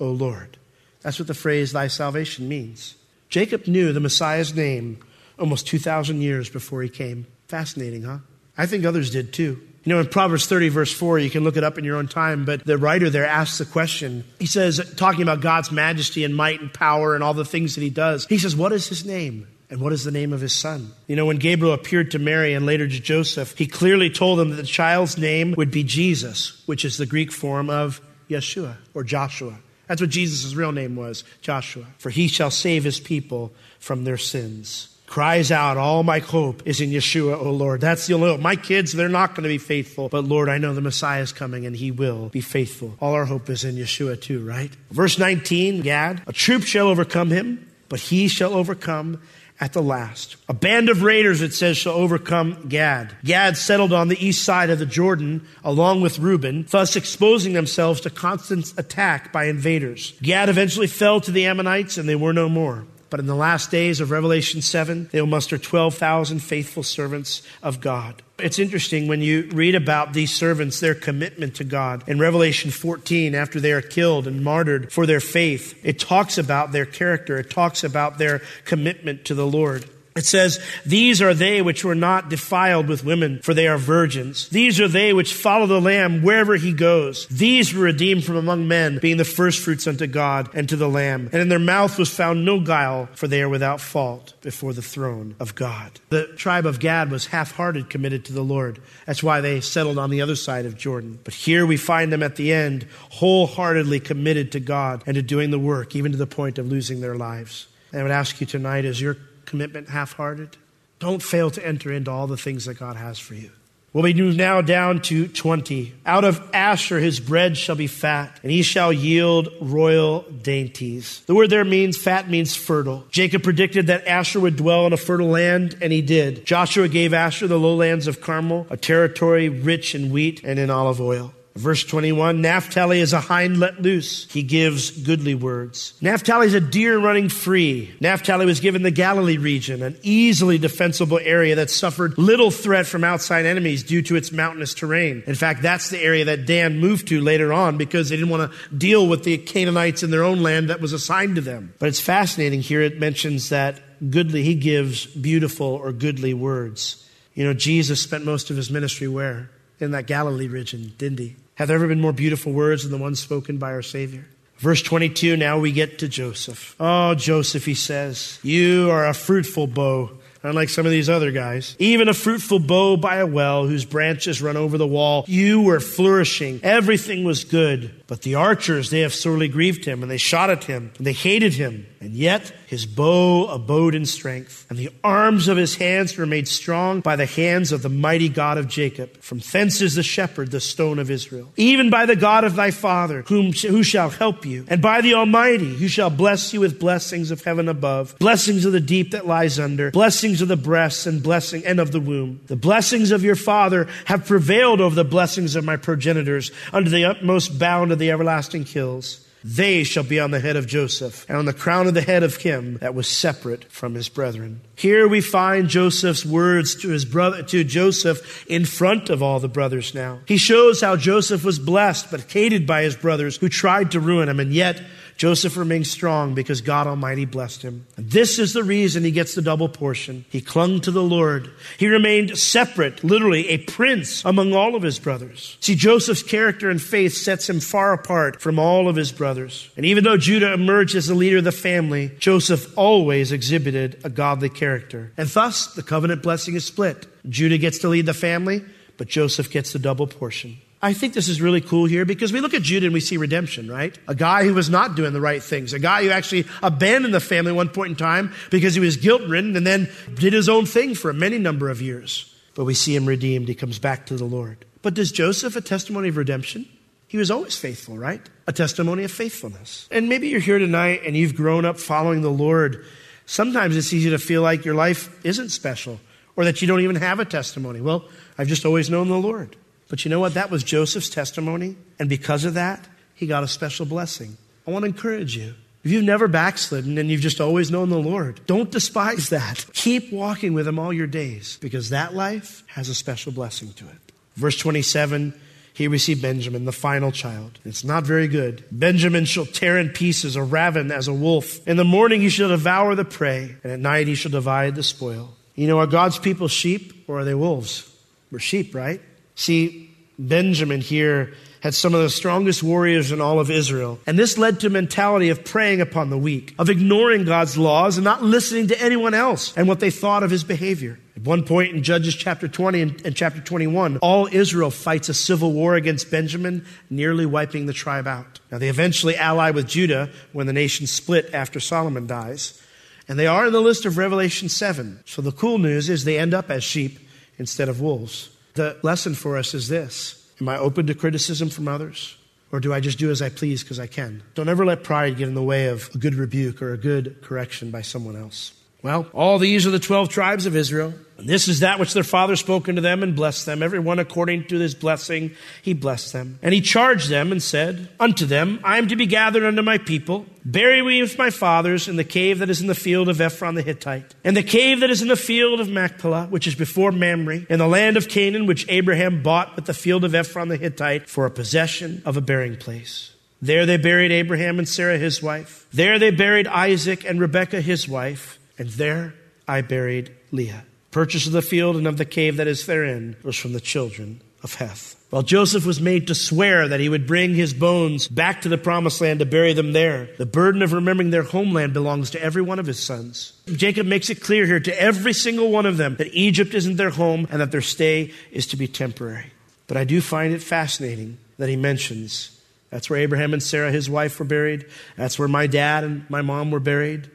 O 0.00 0.06
Lord. 0.06 0.56
That's 1.02 1.18
what 1.18 1.28
the 1.28 1.34
phrase 1.34 1.72
thy 1.72 1.88
salvation 1.88 2.48
means. 2.48 2.94
Jacob 3.28 3.66
knew 3.66 3.92
the 3.92 4.00
Messiah's 4.00 4.54
name 4.54 5.00
almost 5.38 5.66
2,000 5.66 6.22
years 6.22 6.48
before 6.48 6.82
he 6.82 6.88
came. 6.88 7.26
Fascinating, 7.46 8.04
huh? 8.04 8.20
I 8.56 8.64
think 8.64 8.86
others 8.86 9.10
did 9.10 9.34
too. 9.34 9.60
You 9.84 9.92
know, 9.92 10.00
in 10.00 10.06
Proverbs 10.06 10.46
30, 10.46 10.70
verse 10.70 10.92
4, 10.94 11.18
you 11.18 11.28
can 11.28 11.44
look 11.44 11.58
it 11.58 11.64
up 11.64 11.76
in 11.76 11.84
your 11.84 11.98
own 11.98 12.08
time, 12.08 12.46
but 12.46 12.64
the 12.64 12.78
writer 12.78 13.10
there 13.10 13.26
asks 13.26 13.58
the 13.58 13.66
question. 13.66 14.24
He 14.38 14.46
says, 14.46 14.94
talking 14.96 15.20
about 15.20 15.42
God's 15.42 15.70
majesty 15.70 16.24
and 16.24 16.34
might 16.34 16.62
and 16.62 16.72
power 16.72 17.14
and 17.14 17.22
all 17.22 17.34
the 17.34 17.44
things 17.44 17.74
that 17.74 17.82
he 17.82 17.90
does, 17.90 18.24
he 18.28 18.38
says, 18.38 18.56
What 18.56 18.72
is 18.72 18.88
his 18.88 19.04
name? 19.04 19.46
And 19.74 19.82
what 19.82 19.92
is 19.92 20.04
the 20.04 20.12
name 20.12 20.32
of 20.32 20.40
his 20.40 20.52
son? 20.52 20.92
You 21.08 21.16
know, 21.16 21.26
when 21.26 21.38
Gabriel 21.38 21.74
appeared 21.74 22.12
to 22.12 22.20
Mary 22.20 22.54
and 22.54 22.64
later 22.64 22.86
to 22.86 23.00
Joseph, 23.00 23.58
he 23.58 23.66
clearly 23.66 24.08
told 24.08 24.38
them 24.38 24.50
that 24.50 24.56
the 24.56 24.62
child's 24.62 25.18
name 25.18 25.52
would 25.56 25.72
be 25.72 25.82
Jesus, 25.82 26.62
which 26.66 26.84
is 26.84 26.96
the 26.96 27.06
Greek 27.06 27.32
form 27.32 27.68
of 27.68 28.00
Yeshua 28.30 28.76
or 28.94 29.02
Joshua, 29.02 29.58
That's 29.88 30.00
what 30.00 30.10
Jesus' 30.10 30.54
real 30.54 30.70
name 30.70 30.94
was, 30.94 31.24
Joshua. 31.40 31.86
For 31.98 32.10
he 32.10 32.28
shall 32.28 32.52
save 32.52 32.84
his 32.84 33.00
people 33.00 33.52
from 33.80 34.04
their 34.04 34.16
sins. 34.16 34.96
Cries 35.08 35.50
out, 35.50 35.76
All 35.76 36.04
my 36.04 36.20
hope 36.20 36.62
is 36.64 36.80
in 36.80 36.90
Yeshua, 36.90 37.36
O 37.36 37.50
Lord. 37.50 37.80
That's 37.80 38.06
the 38.06 38.14
only 38.14 38.28
hope. 38.28 38.40
My 38.40 38.54
kids, 38.54 38.92
they're 38.92 39.08
not 39.08 39.30
going 39.30 39.42
to 39.42 39.48
be 39.48 39.58
faithful. 39.58 40.08
But 40.08 40.22
Lord, 40.22 40.48
I 40.48 40.58
know 40.58 40.72
the 40.72 40.82
Messiah 40.82 41.22
is 41.22 41.32
coming 41.32 41.66
and 41.66 41.74
he 41.74 41.90
will 41.90 42.28
be 42.28 42.40
faithful. 42.40 42.96
All 43.00 43.14
our 43.14 43.24
hope 43.24 43.50
is 43.50 43.64
in 43.64 43.74
Yeshua 43.74 44.20
too, 44.20 44.46
right? 44.46 44.70
Verse 44.92 45.18
19, 45.18 45.80
Gad, 45.80 46.22
a 46.28 46.32
troop 46.32 46.62
shall 46.62 46.86
overcome 46.86 47.30
him, 47.30 47.68
but 47.88 47.98
he 47.98 48.28
shall 48.28 48.54
overcome 48.54 49.20
at 49.60 49.72
the 49.72 49.82
last. 49.82 50.36
A 50.48 50.54
band 50.54 50.88
of 50.88 51.02
raiders, 51.02 51.40
it 51.40 51.54
says, 51.54 51.76
shall 51.76 51.94
overcome 51.94 52.68
Gad. 52.68 53.16
Gad 53.24 53.56
settled 53.56 53.92
on 53.92 54.08
the 54.08 54.24
east 54.24 54.42
side 54.42 54.70
of 54.70 54.78
the 54.78 54.86
Jordan 54.86 55.46
along 55.62 56.00
with 56.00 56.18
Reuben, 56.18 56.66
thus 56.70 56.96
exposing 56.96 57.52
themselves 57.52 58.00
to 58.02 58.10
constant 58.10 58.72
attack 58.76 59.32
by 59.32 59.44
invaders. 59.44 60.14
Gad 60.22 60.48
eventually 60.48 60.86
fell 60.86 61.20
to 61.20 61.30
the 61.30 61.46
Ammonites 61.46 61.96
and 61.96 62.08
they 62.08 62.16
were 62.16 62.32
no 62.32 62.48
more. 62.48 62.84
But 63.14 63.20
in 63.20 63.26
the 63.26 63.36
last 63.36 63.70
days 63.70 64.00
of 64.00 64.10
Revelation 64.10 64.60
7, 64.60 65.08
they 65.12 65.20
will 65.20 65.28
muster 65.28 65.56
12,000 65.56 66.40
faithful 66.40 66.82
servants 66.82 67.42
of 67.62 67.80
God. 67.80 68.20
It's 68.40 68.58
interesting 68.58 69.06
when 69.06 69.22
you 69.22 69.48
read 69.52 69.76
about 69.76 70.14
these 70.14 70.34
servants, 70.34 70.80
their 70.80 70.96
commitment 70.96 71.54
to 71.54 71.62
God. 71.62 72.02
In 72.08 72.18
Revelation 72.18 72.72
14, 72.72 73.36
after 73.36 73.60
they 73.60 73.70
are 73.70 73.80
killed 73.80 74.26
and 74.26 74.42
martyred 74.42 74.92
for 74.92 75.06
their 75.06 75.20
faith, 75.20 75.78
it 75.84 76.00
talks 76.00 76.38
about 76.38 76.72
their 76.72 76.86
character. 76.86 77.38
It 77.38 77.50
talks 77.50 77.84
about 77.84 78.18
their 78.18 78.42
commitment 78.64 79.26
to 79.26 79.36
the 79.36 79.46
Lord. 79.46 79.88
It 80.16 80.26
says, 80.26 80.60
These 80.86 81.20
are 81.20 81.34
they 81.34 81.60
which 81.60 81.84
were 81.84 81.96
not 81.96 82.30
defiled 82.30 82.86
with 82.86 83.04
women, 83.04 83.40
for 83.42 83.52
they 83.52 83.66
are 83.66 83.76
virgins. 83.76 84.48
These 84.48 84.80
are 84.80 84.86
they 84.86 85.12
which 85.12 85.34
follow 85.34 85.66
the 85.66 85.80
Lamb 85.80 86.22
wherever 86.22 86.54
he 86.54 86.72
goes. 86.72 87.26
These 87.28 87.74
were 87.74 87.84
redeemed 87.84 88.24
from 88.24 88.36
among 88.36 88.68
men, 88.68 88.98
being 88.98 89.16
the 89.16 89.24
firstfruits 89.24 89.88
unto 89.88 90.06
God 90.06 90.50
and 90.54 90.68
to 90.68 90.76
the 90.76 90.88
Lamb. 90.88 91.30
And 91.32 91.42
in 91.42 91.48
their 91.48 91.58
mouth 91.58 91.98
was 91.98 92.14
found 92.14 92.44
no 92.44 92.60
guile, 92.60 93.08
for 93.14 93.26
they 93.26 93.42
are 93.42 93.48
without 93.48 93.80
fault 93.80 94.34
before 94.40 94.72
the 94.72 94.82
throne 94.82 95.34
of 95.40 95.56
God. 95.56 95.90
The 96.10 96.28
tribe 96.36 96.66
of 96.66 96.78
Gad 96.78 97.10
was 97.10 97.26
half 97.26 97.52
hearted 97.52 97.90
committed 97.90 98.24
to 98.26 98.32
the 98.32 98.44
Lord. 98.44 98.80
That's 99.06 99.22
why 99.22 99.40
they 99.40 99.60
settled 99.60 99.98
on 99.98 100.10
the 100.10 100.22
other 100.22 100.36
side 100.36 100.64
of 100.64 100.78
Jordan. 100.78 101.18
But 101.24 101.34
here 101.34 101.66
we 101.66 101.76
find 101.76 102.12
them 102.12 102.22
at 102.22 102.36
the 102.36 102.52
end, 102.52 102.86
wholeheartedly 103.10 103.98
committed 104.00 104.52
to 104.52 104.60
God 104.60 105.02
and 105.06 105.16
to 105.16 105.22
doing 105.22 105.50
the 105.50 105.58
work, 105.58 105.96
even 105.96 106.12
to 106.12 106.18
the 106.18 106.26
point 106.26 106.58
of 106.58 106.68
losing 106.68 107.00
their 107.00 107.16
lives. 107.16 107.66
And 107.90 108.00
I 108.00 108.04
would 108.04 108.12
ask 108.12 108.40
you 108.40 108.46
tonight, 108.46 108.84
is 108.84 109.00
your 109.00 109.16
commitment 109.46 109.88
half 109.88 110.14
hearted? 110.14 110.56
Don't 110.98 111.22
fail 111.22 111.50
to 111.50 111.66
enter 111.66 111.92
into 111.92 112.10
all 112.10 112.26
the 112.26 112.36
things 112.36 112.64
that 112.64 112.78
God 112.78 112.96
has 112.96 113.18
for 113.18 113.34
you. 113.34 113.50
Well, 113.94 114.02
we 114.02 114.12
move 114.12 114.34
now 114.34 114.60
down 114.60 115.02
to 115.02 115.28
20. 115.28 115.94
Out 116.04 116.24
of 116.24 116.42
Asher 116.52 116.98
his 116.98 117.20
bread 117.20 117.56
shall 117.56 117.76
be 117.76 117.86
fat, 117.86 118.40
and 118.42 118.50
he 118.50 118.62
shall 118.62 118.92
yield 118.92 119.50
royal 119.60 120.22
dainties. 120.22 121.20
The 121.26 121.34
word 121.34 121.50
there 121.50 121.64
means 121.64 121.96
fat 121.96 122.28
means 122.28 122.56
fertile. 122.56 123.04
Jacob 123.12 123.44
predicted 123.44 123.86
that 123.86 124.08
Asher 124.08 124.40
would 124.40 124.56
dwell 124.56 124.88
in 124.88 124.92
a 124.92 124.96
fertile 124.96 125.28
land, 125.28 125.76
and 125.80 125.92
he 125.92 126.02
did. 126.02 126.44
Joshua 126.44 126.88
gave 126.88 127.14
Asher 127.14 127.46
the 127.46 127.58
lowlands 127.58 128.08
of 128.08 128.20
Carmel, 128.20 128.66
a 128.68 128.76
territory 128.76 129.48
rich 129.48 129.94
in 129.94 130.10
wheat 130.10 130.42
and 130.42 130.58
in 130.58 130.70
olive 130.70 131.00
oil. 131.00 131.32
Verse 131.56 131.84
21 131.84 132.40
Naphtali 132.40 132.98
is 132.98 133.12
a 133.12 133.20
hind 133.20 133.60
let 133.60 133.80
loose. 133.80 134.30
He 134.32 134.42
gives 134.42 134.90
goodly 134.90 135.36
words. 135.36 135.94
Naphtali 136.00 136.48
is 136.48 136.54
a 136.54 136.60
deer 136.60 136.98
running 136.98 137.28
free. 137.28 137.94
Naphtali 138.00 138.44
was 138.44 138.58
given 138.58 138.82
the 138.82 138.90
Galilee 138.90 139.36
region, 139.36 139.82
an 139.82 139.96
easily 140.02 140.58
defensible 140.58 141.20
area 141.22 141.54
that 141.54 141.70
suffered 141.70 142.18
little 142.18 142.50
threat 142.50 142.86
from 142.86 143.04
outside 143.04 143.46
enemies 143.46 143.84
due 143.84 144.02
to 144.02 144.16
its 144.16 144.32
mountainous 144.32 144.74
terrain. 144.74 145.22
In 145.28 145.36
fact, 145.36 145.62
that's 145.62 145.90
the 145.90 146.00
area 146.00 146.24
that 146.24 146.44
Dan 146.44 146.80
moved 146.80 147.06
to 147.08 147.20
later 147.20 147.52
on 147.52 147.76
because 147.76 148.08
they 148.08 148.16
didn't 148.16 148.30
want 148.30 148.50
to 148.50 148.74
deal 148.74 149.06
with 149.06 149.22
the 149.22 149.38
Canaanites 149.38 150.02
in 150.02 150.10
their 150.10 150.24
own 150.24 150.42
land 150.42 150.70
that 150.70 150.80
was 150.80 150.92
assigned 150.92 151.36
to 151.36 151.40
them. 151.40 151.72
But 151.78 151.88
it's 151.88 152.00
fascinating 152.00 152.62
here. 152.62 152.82
It 152.82 152.98
mentions 152.98 153.50
that 153.50 153.80
goodly, 154.10 154.42
he 154.42 154.56
gives 154.56 155.06
beautiful 155.06 155.66
or 155.66 155.92
goodly 155.92 156.34
words. 156.34 157.08
You 157.34 157.44
know, 157.44 157.54
Jesus 157.54 158.02
spent 158.02 158.24
most 158.24 158.50
of 158.50 158.56
his 158.56 158.72
ministry 158.72 159.06
where? 159.06 159.50
In 159.78 159.92
that 159.92 160.06
Galilee 160.06 160.48
region, 160.48 160.92
didn't 160.98 161.18
he? 161.18 161.36
Have 161.56 161.68
there 161.68 161.76
ever 161.76 161.86
been 161.86 162.00
more 162.00 162.12
beautiful 162.12 162.52
words 162.52 162.82
than 162.82 162.90
the 162.90 162.98
ones 162.98 163.20
spoken 163.20 163.58
by 163.58 163.72
our 163.72 163.82
Savior? 163.82 164.26
Verse 164.58 164.82
22, 164.82 165.36
now 165.36 165.58
we 165.58 165.72
get 165.72 166.00
to 166.00 166.08
Joseph. 166.08 166.74
Oh, 166.80 167.14
Joseph, 167.14 167.64
he 167.64 167.74
says, 167.74 168.38
you 168.42 168.90
are 168.90 169.06
a 169.06 169.14
fruitful 169.14 169.66
bough, 169.68 170.10
unlike 170.42 170.68
some 170.68 170.84
of 170.84 170.90
these 170.90 171.08
other 171.08 171.30
guys. 171.30 171.76
Even 171.78 172.08
a 172.08 172.14
fruitful 172.14 172.58
bough 172.58 172.96
by 172.96 173.16
a 173.16 173.26
well 173.26 173.66
whose 173.66 173.84
branches 173.84 174.42
run 174.42 174.56
over 174.56 174.78
the 174.78 174.86
wall. 174.86 175.24
You 175.28 175.62
were 175.62 175.80
flourishing. 175.80 176.60
Everything 176.62 177.24
was 177.24 177.44
good. 177.44 178.02
But 178.06 178.22
the 178.22 178.36
archers, 178.36 178.90
they 178.90 179.00
have 179.00 179.14
sorely 179.14 179.48
grieved 179.48 179.84
him, 179.84 180.02
and 180.02 180.10
they 180.10 180.16
shot 180.16 180.50
at 180.50 180.64
him, 180.64 180.92
and 180.98 181.06
they 181.06 181.12
hated 181.12 181.54
him. 181.54 181.86
And 182.04 182.12
yet 182.12 182.52
his 182.66 182.84
bow 182.84 183.46
abode 183.46 183.94
in 183.94 184.04
strength, 184.04 184.66
and 184.68 184.78
the 184.78 184.90
arms 185.02 185.48
of 185.48 185.56
his 185.56 185.76
hands 185.76 186.14
were 186.18 186.26
made 186.26 186.46
strong 186.46 187.00
by 187.00 187.16
the 187.16 187.24
hands 187.24 187.72
of 187.72 187.80
the 187.80 187.88
mighty 187.88 188.28
God 188.28 188.58
of 188.58 188.68
Jacob. 188.68 189.22
From 189.22 189.38
thence 189.38 189.80
is 189.80 189.94
the 189.94 190.02
shepherd, 190.02 190.50
the 190.50 190.60
stone 190.60 190.98
of 190.98 191.10
Israel. 191.10 191.50
Even 191.56 191.88
by 191.88 192.04
the 192.04 192.14
God 192.14 192.44
of 192.44 192.56
thy 192.56 192.72
father, 192.72 193.22
whom, 193.22 193.52
who 193.52 193.82
shall 193.82 194.10
help 194.10 194.44
you, 194.44 194.66
and 194.68 194.82
by 194.82 195.00
the 195.00 195.14
Almighty, 195.14 195.74
who 195.74 195.88
shall 195.88 196.10
bless 196.10 196.52
you 196.52 196.60
with 196.60 196.78
blessings 196.78 197.30
of 197.30 197.42
heaven 197.42 197.70
above, 197.70 198.18
blessings 198.18 198.66
of 198.66 198.72
the 198.72 198.80
deep 198.80 199.12
that 199.12 199.26
lies 199.26 199.58
under, 199.58 199.90
blessings 199.90 200.42
of 200.42 200.48
the 200.48 200.58
breasts, 200.58 201.06
and 201.06 201.22
blessing 201.22 201.64
and 201.64 201.80
of 201.80 201.90
the 201.90 202.00
womb. 202.00 202.38
The 202.48 202.54
blessings 202.54 203.12
of 203.12 203.24
your 203.24 203.34
father 203.34 203.88
have 204.04 204.26
prevailed 204.26 204.82
over 204.82 204.94
the 204.94 205.04
blessings 205.04 205.56
of 205.56 205.64
my 205.64 205.78
progenitors, 205.78 206.50
under 206.70 206.90
the 206.90 207.06
utmost 207.06 207.58
bound 207.58 207.92
of 207.92 207.98
the 207.98 208.10
everlasting 208.10 208.66
hills. 208.66 209.26
They 209.46 209.84
shall 209.84 210.04
be 210.04 210.18
on 210.18 210.30
the 210.30 210.40
head 210.40 210.56
of 210.56 210.66
Joseph, 210.66 211.26
and 211.28 211.36
on 211.36 211.44
the 211.44 211.52
crown 211.52 211.86
of 211.86 211.92
the 211.92 212.00
head 212.00 212.22
of 212.22 212.36
him 212.36 212.78
that 212.78 212.94
was 212.94 213.06
separate 213.06 213.70
from 213.70 213.94
his 213.94 214.08
brethren. 214.08 214.62
Here 214.74 215.06
we 215.06 215.20
find 215.20 215.68
Joseph's 215.68 216.24
words 216.24 216.74
to 216.76 216.88
his 216.88 217.04
brother, 217.04 217.42
to 217.42 217.62
Joseph 217.62 218.46
in 218.46 218.64
front 218.64 219.10
of 219.10 219.22
all 219.22 219.40
the 219.40 219.48
brothers 219.48 219.94
now. 219.94 220.20
He 220.26 220.38
shows 220.38 220.80
how 220.80 220.96
Joseph 220.96 221.44
was 221.44 221.58
blessed, 221.58 222.10
but 222.10 222.32
hated 222.32 222.66
by 222.66 222.84
his 222.84 222.96
brothers 222.96 223.36
who 223.36 223.50
tried 223.50 223.90
to 223.90 224.00
ruin 224.00 224.30
him, 224.30 224.40
and 224.40 224.50
yet 224.50 224.82
Joseph 225.16 225.56
remained 225.56 225.86
strong 225.86 226.34
because 226.34 226.60
God 226.60 226.86
Almighty 226.86 227.24
blessed 227.24 227.62
him. 227.62 227.86
This 227.96 228.38
is 228.38 228.52
the 228.52 228.64
reason 228.64 229.04
he 229.04 229.10
gets 229.10 229.34
the 229.34 229.42
double 229.42 229.68
portion. 229.68 230.24
He 230.28 230.40
clung 230.40 230.80
to 230.80 230.90
the 230.90 231.02
Lord. 231.02 231.50
He 231.78 231.86
remained 231.86 232.36
separate, 232.36 233.04
literally 233.04 233.48
a 233.48 233.58
prince 233.58 234.24
among 234.24 234.52
all 234.52 234.74
of 234.74 234.82
his 234.82 234.98
brothers. 234.98 235.56
See, 235.60 235.74
Joseph's 235.74 236.22
character 236.22 236.68
and 236.68 236.82
faith 236.82 237.14
sets 237.14 237.48
him 237.48 237.60
far 237.60 237.92
apart 237.92 238.40
from 238.40 238.58
all 238.58 238.88
of 238.88 238.96
his 238.96 239.12
brothers. 239.12 239.70
And 239.76 239.86
even 239.86 240.04
though 240.04 240.16
Judah 240.16 240.52
emerged 240.52 240.96
as 240.96 241.06
the 241.06 241.14
leader 241.14 241.38
of 241.38 241.44
the 241.44 241.52
family, 241.52 242.10
Joseph 242.18 242.76
always 242.76 243.32
exhibited 243.32 244.00
a 244.04 244.10
godly 244.10 244.48
character. 244.48 245.12
And 245.16 245.28
thus, 245.28 245.74
the 245.74 245.82
covenant 245.82 246.22
blessing 246.22 246.54
is 246.54 246.64
split. 246.64 247.06
Judah 247.28 247.58
gets 247.58 247.78
to 247.78 247.88
lead 247.88 248.06
the 248.06 248.14
family, 248.14 248.64
but 248.96 249.08
Joseph 249.08 249.50
gets 249.50 249.72
the 249.72 249.78
double 249.78 250.06
portion. 250.06 250.58
I 250.84 250.92
think 250.92 251.14
this 251.14 251.30
is 251.30 251.40
really 251.40 251.62
cool 251.62 251.86
here 251.86 252.04
because 252.04 252.30
we 252.30 252.42
look 252.42 252.52
at 252.52 252.60
Judah 252.60 252.84
and 252.84 252.92
we 252.92 253.00
see 253.00 253.16
redemption, 253.16 253.70
right? 253.70 253.98
A 254.06 254.14
guy 254.14 254.44
who 254.44 254.52
was 254.52 254.68
not 254.68 254.96
doing 254.96 255.14
the 255.14 255.20
right 255.20 255.42
things, 255.42 255.72
a 255.72 255.78
guy 255.78 256.04
who 256.04 256.10
actually 256.10 256.44
abandoned 256.62 257.14
the 257.14 257.20
family 257.20 257.52
at 257.52 257.56
one 257.56 257.70
point 257.70 257.92
in 257.92 257.96
time 257.96 258.34
because 258.50 258.74
he 258.74 258.80
was 258.80 258.98
guilt 258.98 259.22
ridden 259.22 259.56
and 259.56 259.66
then 259.66 259.88
did 260.12 260.34
his 260.34 260.46
own 260.46 260.66
thing 260.66 260.94
for 260.94 261.08
a 261.08 261.14
many 261.14 261.38
number 261.38 261.70
of 261.70 261.80
years. 261.80 262.34
But 262.54 262.66
we 262.66 262.74
see 262.74 262.94
him 262.94 263.06
redeemed. 263.06 263.48
He 263.48 263.54
comes 263.54 263.78
back 263.78 264.04
to 264.06 264.16
the 264.16 264.26
Lord. 264.26 264.66
But 264.82 264.92
does 264.92 265.10
Joseph 265.10 265.56
a 265.56 265.62
testimony 265.62 266.10
of 266.10 266.18
redemption? 266.18 266.68
He 267.08 267.16
was 267.16 267.30
always 267.30 267.56
faithful, 267.56 267.96
right? 267.96 268.20
A 268.46 268.52
testimony 268.52 269.04
of 269.04 269.10
faithfulness. 269.10 269.88
And 269.90 270.10
maybe 270.10 270.28
you're 270.28 270.38
here 270.38 270.58
tonight 270.58 271.00
and 271.06 271.16
you've 271.16 271.34
grown 271.34 271.64
up 271.64 271.78
following 271.78 272.20
the 272.20 272.28
Lord. 272.28 272.84
Sometimes 273.24 273.74
it's 273.74 273.94
easy 273.94 274.10
to 274.10 274.18
feel 274.18 274.42
like 274.42 274.66
your 274.66 274.74
life 274.74 275.24
isn't 275.24 275.48
special 275.48 275.98
or 276.36 276.44
that 276.44 276.60
you 276.60 276.68
don't 276.68 276.82
even 276.82 276.96
have 276.96 277.20
a 277.20 277.24
testimony. 277.24 277.80
Well, 277.80 278.04
I've 278.36 278.48
just 278.48 278.66
always 278.66 278.90
known 278.90 279.08
the 279.08 279.16
Lord. 279.16 279.56
But 279.94 280.04
you 280.04 280.08
know 280.08 280.18
what? 280.18 280.34
That 280.34 280.50
was 280.50 280.64
Joseph's 280.64 281.08
testimony. 281.08 281.76
And 282.00 282.08
because 282.08 282.44
of 282.44 282.54
that, 282.54 282.84
he 283.14 283.28
got 283.28 283.44
a 283.44 283.46
special 283.46 283.86
blessing. 283.86 284.36
I 284.66 284.72
want 284.72 284.82
to 284.82 284.88
encourage 284.88 285.36
you. 285.36 285.54
If 285.84 285.92
you've 285.92 286.02
never 286.02 286.26
backslidden 286.26 286.98
and 286.98 287.08
you've 287.08 287.20
just 287.20 287.40
always 287.40 287.70
known 287.70 287.90
the 287.90 287.98
Lord, 288.00 288.40
don't 288.44 288.72
despise 288.72 289.28
that. 289.28 289.64
Keep 289.72 290.12
walking 290.12 290.52
with 290.52 290.66
him 290.66 290.80
all 290.80 290.92
your 290.92 291.06
days 291.06 291.58
because 291.60 291.90
that 291.90 292.12
life 292.12 292.64
has 292.66 292.88
a 292.88 292.94
special 292.96 293.30
blessing 293.30 293.72
to 293.74 293.84
it. 293.84 294.12
Verse 294.34 294.58
27 294.58 295.32
he 295.74 295.86
received 295.86 296.20
Benjamin, 296.22 296.64
the 296.64 296.72
final 296.72 297.12
child. 297.12 297.60
It's 297.64 297.84
not 297.84 298.02
very 298.02 298.26
good. 298.26 298.64
Benjamin 298.72 299.26
shall 299.26 299.46
tear 299.46 299.78
in 299.78 299.90
pieces 299.90 300.34
a 300.34 300.42
raven 300.42 300.90
as 300.90 301.06
a 301.06 301.14
wolf. 301.14 301.64
In 301.68 301.76
the 301.76 301.84
morning 301.84 302.20
he 302.20 302.30
shall 302.30 302.48
devour 302.48 302.96
the 302.96 303.04
prey, 303.04 303.54
and 303.62 303.72
at 303.72 303.78
night 303.78 304.08
he 304.08 304.16
shall 304.16 304.32
divide 304.32 304.74
the 304.74 304.82
spoil. 304.82 305.36
You 305.54 305.68
know, 305.68 305.78
are 305.78 305.86
God's 305.86 306.18
people 306.18 306.48
sheep 306.48 307.08
or 307.08 307.20
are 307.20 307.24
they 307.24 307.34
wolves? 307.34 307.88
We're 308.32 308.40
sheep, 308.40 308.74
right? 308.74 309.00
See, 309.34 309.90
Benjamin 310.18 310.80
here 310.80 311.34
had 311.64 311.74
some 311.74 311.94
of 311.94 312.02
the 312.02 312.10
strongest 312.10 312.62
warriors 312.62 313.10
in 313.10 313.22
all 313.22 313.40
of 313.40 313.50
Israel. 313.50 313.98
And 314.06 314.18
this 314.18 314.36
led 314.36 314.60
to 314.60 314.66
a 314.66 314.70
mentality 314.70 315.30
of 315.30 315.46
preying 315.46 315.80
upon 315.80 316.10
the 316.10 316.18
weak, 316.18 316.54
of 316.58 316.68
ignoring 316.68 317.24
God's 317.24 317.56
laws 317.56 317.96
and 317.96 318.04
not 318.04 318.22
listening 318.22 318.68
to 318.68 318.80
anyone 318.82 319.14
else 319.14 319.56
and 319.56 319.66
what 319.66 319.80
they 319.80 319.88
thought 319.88 320.22
of 320.22 320.30
his 320.30 320.44
behavior. 320.44 320.98
At 321.16 321.22
one 321.22 321.42
point 321.42 321.74
in 321.74 321.82
Judges 321.82 322.14
chapter 322.14 322.48
20 322.48 322.82
and, 322.82 323.06
and, 323.06 323.16
chapter 323.16 323.40
21, 323.40 323.96
all 323.98 324.28
Israel 324.30 324.70
fights 324.70 325.08
a 325.08 325.14
civil 325.14 325.52
war 325.52 325.74
against 325.74 326.10
Benjamin, 326.10 326.66
nearly 326.90 327.24
wiping 327.24 327.64
the 327.64 327.72
tribe 327.72 328.06
out. 328.06 328.40
Now, 328.52 328.58
they 328.58 328.68
eventually 328.68 329.16
ally 329.16 329.50
with 329.50 329.66
Judah 329.66 330.10
when 330.34 330.46
the 330.46 330.52
nation 330.52 330.86
split 330.86 331.32
after 331.32 331.60
Solomon 331.60 332.06
dies. 332.06 332.60
And 333.08 333.18
they 333.18 333.26
are 333.26 333.46
in 333.46 333.54
the 333.54 333.62
list 333.62 333.86
of 333.86 333.96
Revelation 333.96 334.50
7. 334.50 335.00
So 335.06 335.22
the 335.22 335.32
cool 335.32 335.56
news 335.56 335.88
is 335.88 336.04
they 336.04 336.18
end 336.18 336.34
up 336.34 336.50
as 336.50 336.62
sheep 336.62 336.98
instead 337.38 337.70
of 337.70 337.80
wolves. 337.80 338.28
The 338.54 338.78
lesson 338.82 339.14
for 339.14 339.36
us 339.36 339.54
is 339.54 339.68
this 339.68 340.32
Am 340.40 340.48
I 340.48 340.58
open 340.58 340.86
to 340.86 340.94
criticism 340.94 341.50
from 341.50 341.68
others? 341.68 342.16
Or 342.52 342.60
do 342.60 342.72
I 342.72 342.78
just 342.78 342.98
do 342.98 343.10
as 343.10 343.20
I 343.20 343.30
please 343.30 343.64
because 343.64 343.80
I 343.80 343.88
can? 343.88 344.22
Don't 344.34 344.48
ever 344.48 344.64
let 344.64 344.84
pride 344.84 345.16
get 345.16 345.26
in 345.26 345.34
the 345.34 345.42
way 345.42 345.66
of 345.66 345.90
a 345.92 345.98
good 345.98 346.14
rebuke 346.14 346.62
or 346.62 346.72
a 346.72 346.78
good 346.78 347.20
correction 347.20 347.72
by 347.72 347.82
someone 347.82 348.14
else. 348.14 348.52
Well, 348.84 349.06
all 349.14 349.38
these 349.38 349.66
are 349.66 349.70
the 349.70 349.78
12 349.78 350.10
tribes 350.10 350.44
of 350.44 350.54
Israel. 350.54 350.92
And 351.16 351.26
this 351.26 351.48
is 351.48 351.60
that 351.60 351.80
which 351.80 351.94
their 351.94 352.04
father 352.04 352.36
spoke 352.36 352.68
unto 352.68 352.82
them 352.82 353.02
and 353.02 353.16
blessed 353.16 353.46
them. 353.46 353.62
Every 353.62 353.78
one 353.78 353.98
according 353.98 354.48
to 354.48 354.58
his 354.58 354.74
blessing, 354.74 355.30
he 355.62 355.72
blessed 355.72 356.12
them. 356.12 356.38
And 356.42 356.52
he 356.52 356.60
charged 356.60 357.08
them 357.08 357.32
and 357.32 357.42
said 357.42 357.88
unto 357.98 358.26
them, 358.26 358.60
I 358.62 358.76
am 358.76 358.88
to 358.88 358.96
be 358.96 359.06
gathered 359.06 359.42
unto 359.42 359.62
my 359.62 359.78
people. 359.78 360.26
Bury 360.44 360.82
me 360.82 361.00
with 361.00 361.16
my 361.16 361.30
fathers 361.30 361.88
in 361.88 361.96
the 361.96 362.04
cave 362.04 362.40
that 362.40 362.50
is 362.50 362.60
in 362.60 362.66
the 362.66 362.74
field 362.74 363.08
of 363.08 363.22
Ephron 363.22 363.54
the 363.54 363.62
Hittite, 363.62 364.14
and 364.22 364.36
the 364.36 364.42
cave 364.42 364.80
that 364.80 364.90
is 364.90 365.00
in 365.00 365.08
the 365.08 365.16
field 365.16 365.60
of 365.60 365.70
Machpelah, 365.70 366.26
which 366.28 366.46
is 366.46 366.54
before 366.54 366.92
Mamre, 366.92 367.46
in 367.48 367.58
the 367.58 367.66
land 367.66 367.96
of 367.96 368.08
Canaan, 368.08 368.44
which 368.44 368.66
Abraham 368.68 369.22
bought 369.22 369.56
with 369.56 369.64
the 369.64 369.72
field 369.72 370.04
of 370.04 370.14
Ephron 370.14 370.48
the 370.48 370.58
Hittite 370.58 371.08
for 371.08 371.24
a 371.24 371.30
possession 371.30 372.02
of 372.04 372.18
a 372.18 372.20
burying 372.20 372.56
place. 372.58 373.14
There 373.40 373.64
they 373.64 373.78
buried 373.78 374.12
Abraham 374.12 374.58
and 374.58 374.68
Sarah 374.68 374.98
his 374.98 375.22
wife. 375.22 375.66
There 375.72 375.98
they 375.98 376.10
buried 376.10 376.46
Isaac 376.46 377.06
and 377.06 377.18
Rebekah 377.18 377.62
his 377.62 377.88
wife. 377.88 378.38
And 378.58 378.68
there 378.70 379.14
I 379.46 379.60
buried 379.60 380.14
Leah. 380.30 380.64
Purchase 380.90 381.26
of 381.26 381.32
the 381.32 381.42
field 381.42 381.76
and 381.76 381.86
of 381.86 381.98
the 381.98 382.04
cave 382.04 382.36
that 382.36 382.46
is 382.46 382.66
therein 382.66 383.16
was 383.22 383.36
from 383.36 383.52
the 383.52 383.60
children 383.60 384.20
of 384.42 384.54
Heth. 384.54 384.94
While 385.10 385.22
Joseph 385.22 385.64
was 385.64 385.80
made 385.80 386.08
to 386.08 386.14
swear 386.14 386.68
that 386.68 386.80
he 386.80 386.88
would 386.88 387.06
bring 387.06 387.34
his 387.34 387.54
bones 387.54 388.08
back 388.08 388.42
to 388.42 388.48
the 388.48 388.58
promised 388.58 389.00
land 389.00 389.20
to 389.20 389.26
bury 389.26 389.52
them 389.52 389.72
there, 389.72 390.08
the 390.18 390.26
burden 390.26 390.62
of 390.62 390.72
remembering 390.72 391.10
their 391.10 391.22
homeland 391.22 391.72
belongs 391.72 392.10
to 392.10 392.22
every 392.22 392.42
one 392.42 392.58
of 392.58 392.66
his 392.66 392.82
sons. 392.82 393.32
Jacob 393.46 393.86
makes 393.86 394.10
it 394.10 394.20
clear 394.20 394.44
here 394.44 394.60
to 394.60 394.80
every 394.80 395.12
single 395.12 395.50
one 395.50 395.66
of 395.66 395.76
them 395.76 395.96
that 395.96 396.14
Egypt 396.14 396.54
isn't 396.54 396.76
their 396.76 396.90
home 396.90 397.28
and 397.30 397.40
that 397.40 397.52
their 397.52 397.60
stay 397.60 398.12
is 398.32 398.46
to 398.48 398.56
be 398.56 398.66
temporary. 398.66 399.32
But 399.66 399.76
I 399.76 399.84
do 399.84 400.00
find 400.00 400.34
it 400.34 400.42
fascinating 400.42 401.18
that 401.38 401.48
he 401.48 401.56
mentions 401.56 402.34
that's 402.74 402.90
where 402.90 402.98
Abraham 402.98 403.32
and 403.32 403.40
Sarah, 403.40 403.70
his 403.70 403.88
wife, 403.88 404.18
were 404.18 404.24
buried. 404.24 404.66
That's 404.96 405.16
where 405.16 405.28
my 405.28 405.46
dad 405.46 405.84
and 405.84 406.10
my 406.10 406.22
mom 406.22 406.50
were 406.50 406.58
buried. 406.58 407.08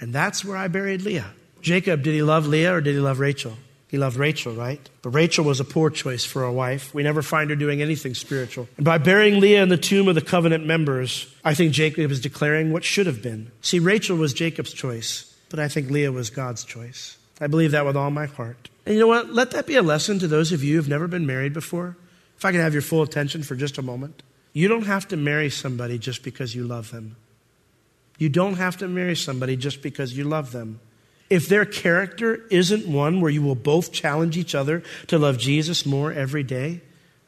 And 0.00 0.12
that's 0.12 0.44
where 0.44 0.56
I 0.56 0.68
buried 0.68 1.02
Leah. 1.02 1.32
Jacob, 1.60 2.02
did 2.02 2.14
he 2.14 2.22
love 2.22 2.46
Leah 2.46 2.74
or 2.74 2.80
did 2.80 2.94
he 2.94 3.00
love 3.00 3.18
Rachel? 3.18 3.54
He 3.88 3.96
loved 3.96 4.16
Rachel, 4.16 4.52
right? 4.52 4.86
But 5.00 5.10
Rachel 5.10 5.44
was 5.44 5.60
a 5.60 5.64
poor 5.64 5.88
choice 5.88 6.24
for 6.24 6.44
a 6.44 6.52
wife. 6.52 6.92
We 6.94 7.02
never 7.02 7.22
find 7.22 7.48
her 7.48 7.56
doing 7.56 7.80
anything 7.80 8.14
spiritual. 8.14 8.68
And 8.76 8.84
by 8.84 8.98
burying 8.98 9.40
Leah 9.40 9.62
in 9.62 9.70
the 9.70 9.78
tomb 9.78 10.08
of 10.08 10.14
the 10.14 10.20
covenant 10.20 10.66
members, 10.66 11.26
I 11.42 11.54
think 11.54 11.72
Jacob 11.72 12.10
is 12.10 12.20
declaring 12.20 12.70
what 12.70 12.84
should 12.84 13.06
have 13.06 13.22
been. 13.22 13.50
See, 13.62 13.78
Rachel 13.78 14.18
was 14.18 14.34
Jacob's 14.34 14.74
choice, 14.74 15.34
but 15.48 15.58
I 15.58 15.68
think 15.68 15.90
Leah 15.90 16.12
was 16.12 16.28
God's 16.28 16.64
choice. 16.64 17.16
I 17.40 17.46
believe 17.46 17.70
that 17.70 17.86
with 17.86 17.96
all 17.96 18.10
my 18.10 18.26
heart. 18.26 18.68
And 18.84 18.94
you 18.94 19.00
know 19.00 19.06
what? 19.06 19.32
Let 19.32 19.52
that 19.52 19.66
be 19.66 19.76
a 19.76 19.82
lesson 19.82 20.18
to 20.18 20.28
those 20.28 20.52
of 20.52 20.62
you 20.62 20.76
who've 20.76 20.88
never 20.88 21.08
been 21.08 21.26
married 21.26 21.54
before. 21.54 21.96
If 22.36 22.44
I 22.44 22.52
can 22.52 22.60
have 22.60 22.74
your 22.74 22.82
full 22.82 23.02
attention 23.02 23.42
for 23.42 23.56
just 23.56 23.78
a 23.78 23.82
moment. 23.82 24.22
You 24.52 24.68
don't 24.68 24.86
have 24.86 25.08
to 25.08 25.16
marry 25.16 25.50
somebody 25.50 25.98
just 25.98 26.22
because 26.22 26.54
you 26.54 26.64
love 26.64 26.90
them. 26.90 27.16
You 28.18 28.28
don't 28.28 28.54
have 28.54 28.76
to 28.78 28.88
marry 28.88 29.16
somebody 29.16 29.56
just 29.56 29.80
because 29.80 30.16
you 30.16 30.24
love 30.24 30.52
them. 30.52 30.80
If 31.30 31.48
their 31.48 31.64
character 31.64 32.46
isn't 32.50 32.86
one 32.86 33.20
where 33.20 33.30
you 33.30 33.42
will 33.42 33.54
both 33.54 33.92
challenge 33.92 34.36
each 34.36 34.54
other 34.54 34.82
to 35.08 35.18
love 35.18 35.38
Jesus 35.38 35.86
more 35.86 36.12
every 36.12 36.42
day, 36.42 36.80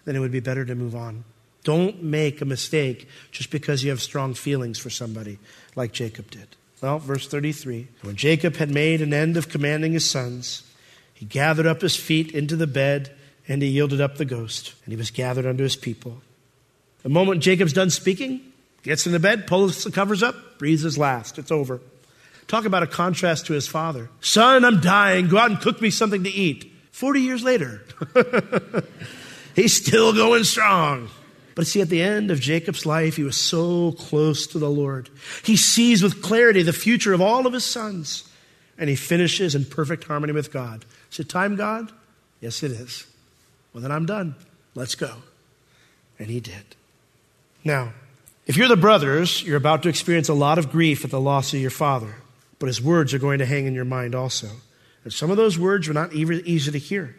then 0.04 0.16
it 0.16 0.20
would 0.20 0.32
be 0.32 0.40
better 0.40 0.64
to 0.64 0.74
move 0.74 0.96
on. 0.96 1.24
Don't 1.62 2.02
make 2.02 2.40
a 2.40 2.46
mistake 2.46 3.08
just 3.30 3.50
because 3.50 3.84
you 3.84 3.90
have 3.90 4.00
strong 4.00 4.34
feelings 4.34 4.78
for 4.78 4.90
somebody 4.90 5.38
like 5.76 5.92
Jacob 5.92 6.30
did. 6.30 6.48
Well, 6.80 6.98
verse 6.98 7.28
33 7.28 7.88
When 8.02 8.16
Jacob 8.16 8.56
had 8.56 8.70
made 8.70 9.02
an 9.02 9.12
end 9.12 9.36
of 9.36 9.48
commanding 9.48 9.92
his 9.92 10.08
sons, 10.08 10.62
he 11.12 11.26
gathered 11.26 11.66
up 11.66 11.82
his 11.82 11.96
feet 11.96 12.32
into 12.32 12.56
the 12.56 12.66
bed 12.66 13.14
and 13.46 13.60
he 13.62 13.68
yielded 13.68 14.00
up 14.00 14.16
the 14.16 14.24
ghost, 14.24 14.74
and 14.84 14.92
he 14.92 14.96
was 14.96 15.10
gathered 15.10 15.44
unto 15.44 15.64
his 15.64 15.74
people. 15.74 16.22
The 17.02 17.08
moment 17.08 17.42
Jacob's 17.42 17.72
done 17.72 17.90
speaking, 17.90 18.40
Gets 18.82 19.06
in 19.06 19.12
the 19.12 19.18
bed, 19.18 19.46
pulls 19.46 19.84
the 19.84 19.90
covers 19.90 20.22
up, 20.22 20.58
breathes 20.58 20.82
his 20.82 20.96
last. 20.96 21.38
It's 21.38 21.50
over. 21.50 21.80
Talk 22.46 22.64
about 22.64 22.82
a 22.82 22.86
contrast 22.86 23.46
to 23.46 23.52
his 23.52 23.68
father. 23.68 24.08
Son, 24.20 24.64
I'm 24.64 24.80
dying. 24.80 25.28
Go 25.28 25.38
out 25.38 25.50
and 25.50 25.60
cook 25.60 25.80
me 25.80 25.90
something 25.90 26.24
to 26.24 26.30
eat. 26.30 26.72
40 26.90 27.20
years 27.20 27.42
later, 27.42 27.82
he's 29.54 29.76
still 29.76 30.12
going 30.12 30.44
strong. 30.44 31.08
But 31.54 31.66
see, 31.66 31.80
at 31.80 31.88
the 31.88 32.02
end 32.02 32.30
of 32.30 32.40
Jacob's 32.40 32.86
life, 32.86 33.16
he 33.16 33.22
was 33.22 33.36
so 33.36 33.92
close 33.92 34.46
to 34.48 34.58
the 34.58 34.70
Lord. 34.70 35.10
He 35.44 35.56
sees 35.56 36.02
with 36.02 36.22
clarity 36.22 36.62
the 36.62 36.72
future 36.72 37.12
of 37.12 37.20
all 37.20 37.46
of 37.46 37.52
his 37.52 37.64
sons, 37.64 38.28
and 38.78 38.88
he 38.88 38.96
finishes 38.96 39.54
in 39.54 39.64
perfect 39.64 40.04
harmony 40.04 40.32
with 40.32 40.52
God. 40.52 40.84
Is 41.12 41.20
it 41.20 41.28
time, 41.28 41.56
God? 41.56 41.92
Yes, 42.40 42.62
it 42.62 42.72
is. 42.72 43.06
Well, 43.72 43.82
then 43.82 43.92
I'm 43.92 44.06
done. 44.06 44.34
Let's 44.74 44.94
go. 44.94 45.16
And 46.18 46.28
he 46.28 46.40
did. 46.40 46.64
Now, 47.64 47.92
if 48.46 48.56
you're 48.56 48.68
the 48.68 48.76
brothers, 48.76 49.42
you're 49.42 49.56
about 49.56 49.82
to 49.84 49.88
experience 49.88 50.28
a 50.28 50.34
lot 50.34 50.58
of 50.58 50.70
grief 50.70 51.04
at 51.04 51.10
the 51.10 51.20
loss 51.20 51.52
of 51.52 51.60
your 51.60 51.70
father, 51.70 52.14
but 52.58 52.66
his 52.66 52.82
words 52.82 53.14
are 53.14 53.18
going 53.18 53.38
to 53.38 53.46
hang 53.46 53.66
in 53.66 53.74
your 53.74 53.84
mind 53.84 54.14
also. 54.14 54.48
And 55.04 55.12
some 55.12 55.30
of 55.30 55.36
those 55.36 55.58
words 55.58 55.88
were 55.88 55.94
not 55.94 56.12
even 56.12 56.42
easy 56.44 56.70
to 56.72 56.78
hear. 56.78 57.16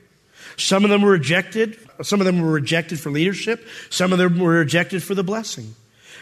Some 0.57 0.83
of 0.83 0.89
them 0.89 1.01
were 1.01 1.11
rejected. 1.11 1.77
Some 2.01 2.19
of 2.19 2.25
them 2.25 2.41
were 2.41 2.51
rejected 2.51 2.99
for 2.99 3.11
leadership. 3.11 3.65
Some 3.89 4.11
of 4.11 4.19
them 4.19 4.39
were 4.39 4.51
rejected 4.51 5.03
for 5.03 5.15
the 5.15 5.23
blessing. 5.23 5.75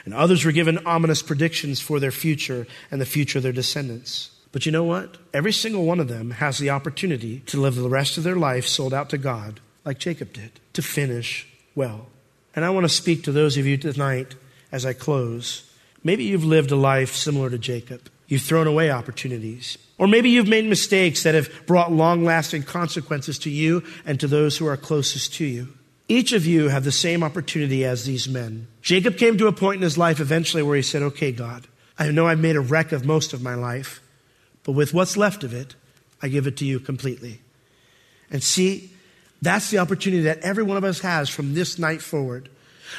And 0.06 0.14
others 0.14 0.46
were 0.46 0.52
given 0.52 0.86
ominous 0.86 1.22
predictions 1.22 1.82
for 1.82 2.00
their 2.00 2.12
future 2.12 2.68
and 2.92 3.02
the 3.02 3.06
future 3.06 3.40
of 3.40 3.44
their 3.44 3.52
descendants. 3.52 4.32
But 4.52 4.66
you 4.66 4.72
know 4.72 4.84
what? 4.84 5.18
Every 5.34 5.52
single 5.52 5.86
one 5.86 6.00
of 6.00 6.08
them 6.08 6.32
has 6.32 6.58
the 6.58 6.72
opportunity 6.72 7.42
to 7.48 7.60
live 7.60 7.76
the 7.76 7.90
rest 7.90 8.18
of 8.18 8.24
their 8.24 8.36
life 8.36 8.66
sold 8.66 8.94
out 8.94 9.10
to 9.12 9.18
God, 9.18 9.60
like 9.86 10.00
Jacob 10.00 10.34
did, 10.34 10.52
to 10.74 10.82
finish 10.82 11.48
well. 11.76 12.08
And 12.56 12.66
I 12.66 12.72
want 12.72 12.86
to 12.86 12.90
speak 12.90 13.24
to 13.24 13.32
those 13.32 13.58
of 13.58 13.66
you 13.66 13.78
tonight 13.78 14.36
as 14.72 14.86
I 14.86 14.94
close. 14.94 15.70
Maybe 16.04 16.24
you've 16.24 16.46
lived 16.46 16.72
a 16.72 16.76
life 16.76 17.16
similar 17.16 17.50
to 17.50 17.58
Jacob. 17.58 18.10
You've 18.28 18.42
thrown 18.44 18.68
away 18.68 18.92
opportunities. 18.92 19.78
Or 19.98 20.08
maybe 20.08 20.30
you've 20.30 20.48
made 20.48 20.66
mistakes 20.66 21.24
that 21.24 21.36
have 21.36 21.50
brought 21.66 21.92
long 21.92 22.24
lasting 22.24 22.64
consequences 22.64 23.38
to 23.40 23.50
you 23.50 23.84
and 24.06 24.20
to 24.20 24.28
those 24.28 24.58
who 24.58 24.68
are 24.68 24.78
closest 24.78 25.34
to 25.36 25.46
you. 25.46 25.70
Each 26.08 26.32
of 26.32 26.46
you 26.46 26.70
have 26.70 26.84
the 26.84 26.92
same 26.92 27.24
opportunity 27.24 27.86
as 27.86 28.06
these 28.06 28.30
men. 28.30 28.68
Jacob 28.82 29.18
came 29.18 29.38
to 29.38 29.48
a 29.48 29.52
point 29.52 29.78
in 29.78 29.82
his 29.82 29.98
life 29.98 30.20
eventually 30.20 30.64
where 30.64 30.76
he 30.76 30.82
said, 30.82 31.04
Okay, 31.04 31.32
God, 31.32 31.68
I 31.98 32.10
know 32.12 32.28
I've 32.28 32.40
made 32.40 32.56
a 32.56 32.62
wreck 32.62 32.92
of 32.92 33.06
most 33.06 33.34
of 33.34 33.42
my 33.42 33.56
life, 33.56 34.02
but 34.64 34.72
with 34.72 34.94
what's 34.94 35.18
left 35.18 35.44
of 35.44 35.54
it, 35.54 35.76
I 36.22 36.30
give 36.30 36.48
it 36.48 36.58
to 36.58 36.66
you 36.66 36.80
completely. 36.80 37.42
And 38.32 38.42
see, 38.42 38.92
that's 39.42 39.70
the 39.70 39.78
opportunity 39.80 40.24
that 40.24 40.40
every 40.40 40.64
one 40.64 40.78
of 40.78 40.84
us 40.84 41.00
has 41.00 41.30
from 41.30 41.54
this 41.54 41.78
night 41.78 42.02
forward. 42.02 42.50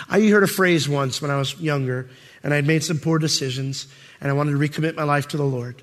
I 0.08 0.20
heard 0.20 0.42
a 0.42 0.48
phrase 0.48 0.88
once 0.88 1.20
when 1.20 1.30
I 1.30 1.36
was 1.36 1.58
younger 1.60 2.08
and 2.42 2.52
I 2.52 2.56
had 2.56 2.66
made 2.66 2.84
some 2.84 2.98
poor 2.98 3.18
decisions 3.18 3.86
and 4.20 4.30
I 4.30 4.34
wanted 4.34 4.52
to 4.52 4.58
recommit 4.58 4.96
my 4.96 5.04
life 5.04 5.28
to 5.28 5.36
the 5.36 5.44
Lord. 5.44 5.82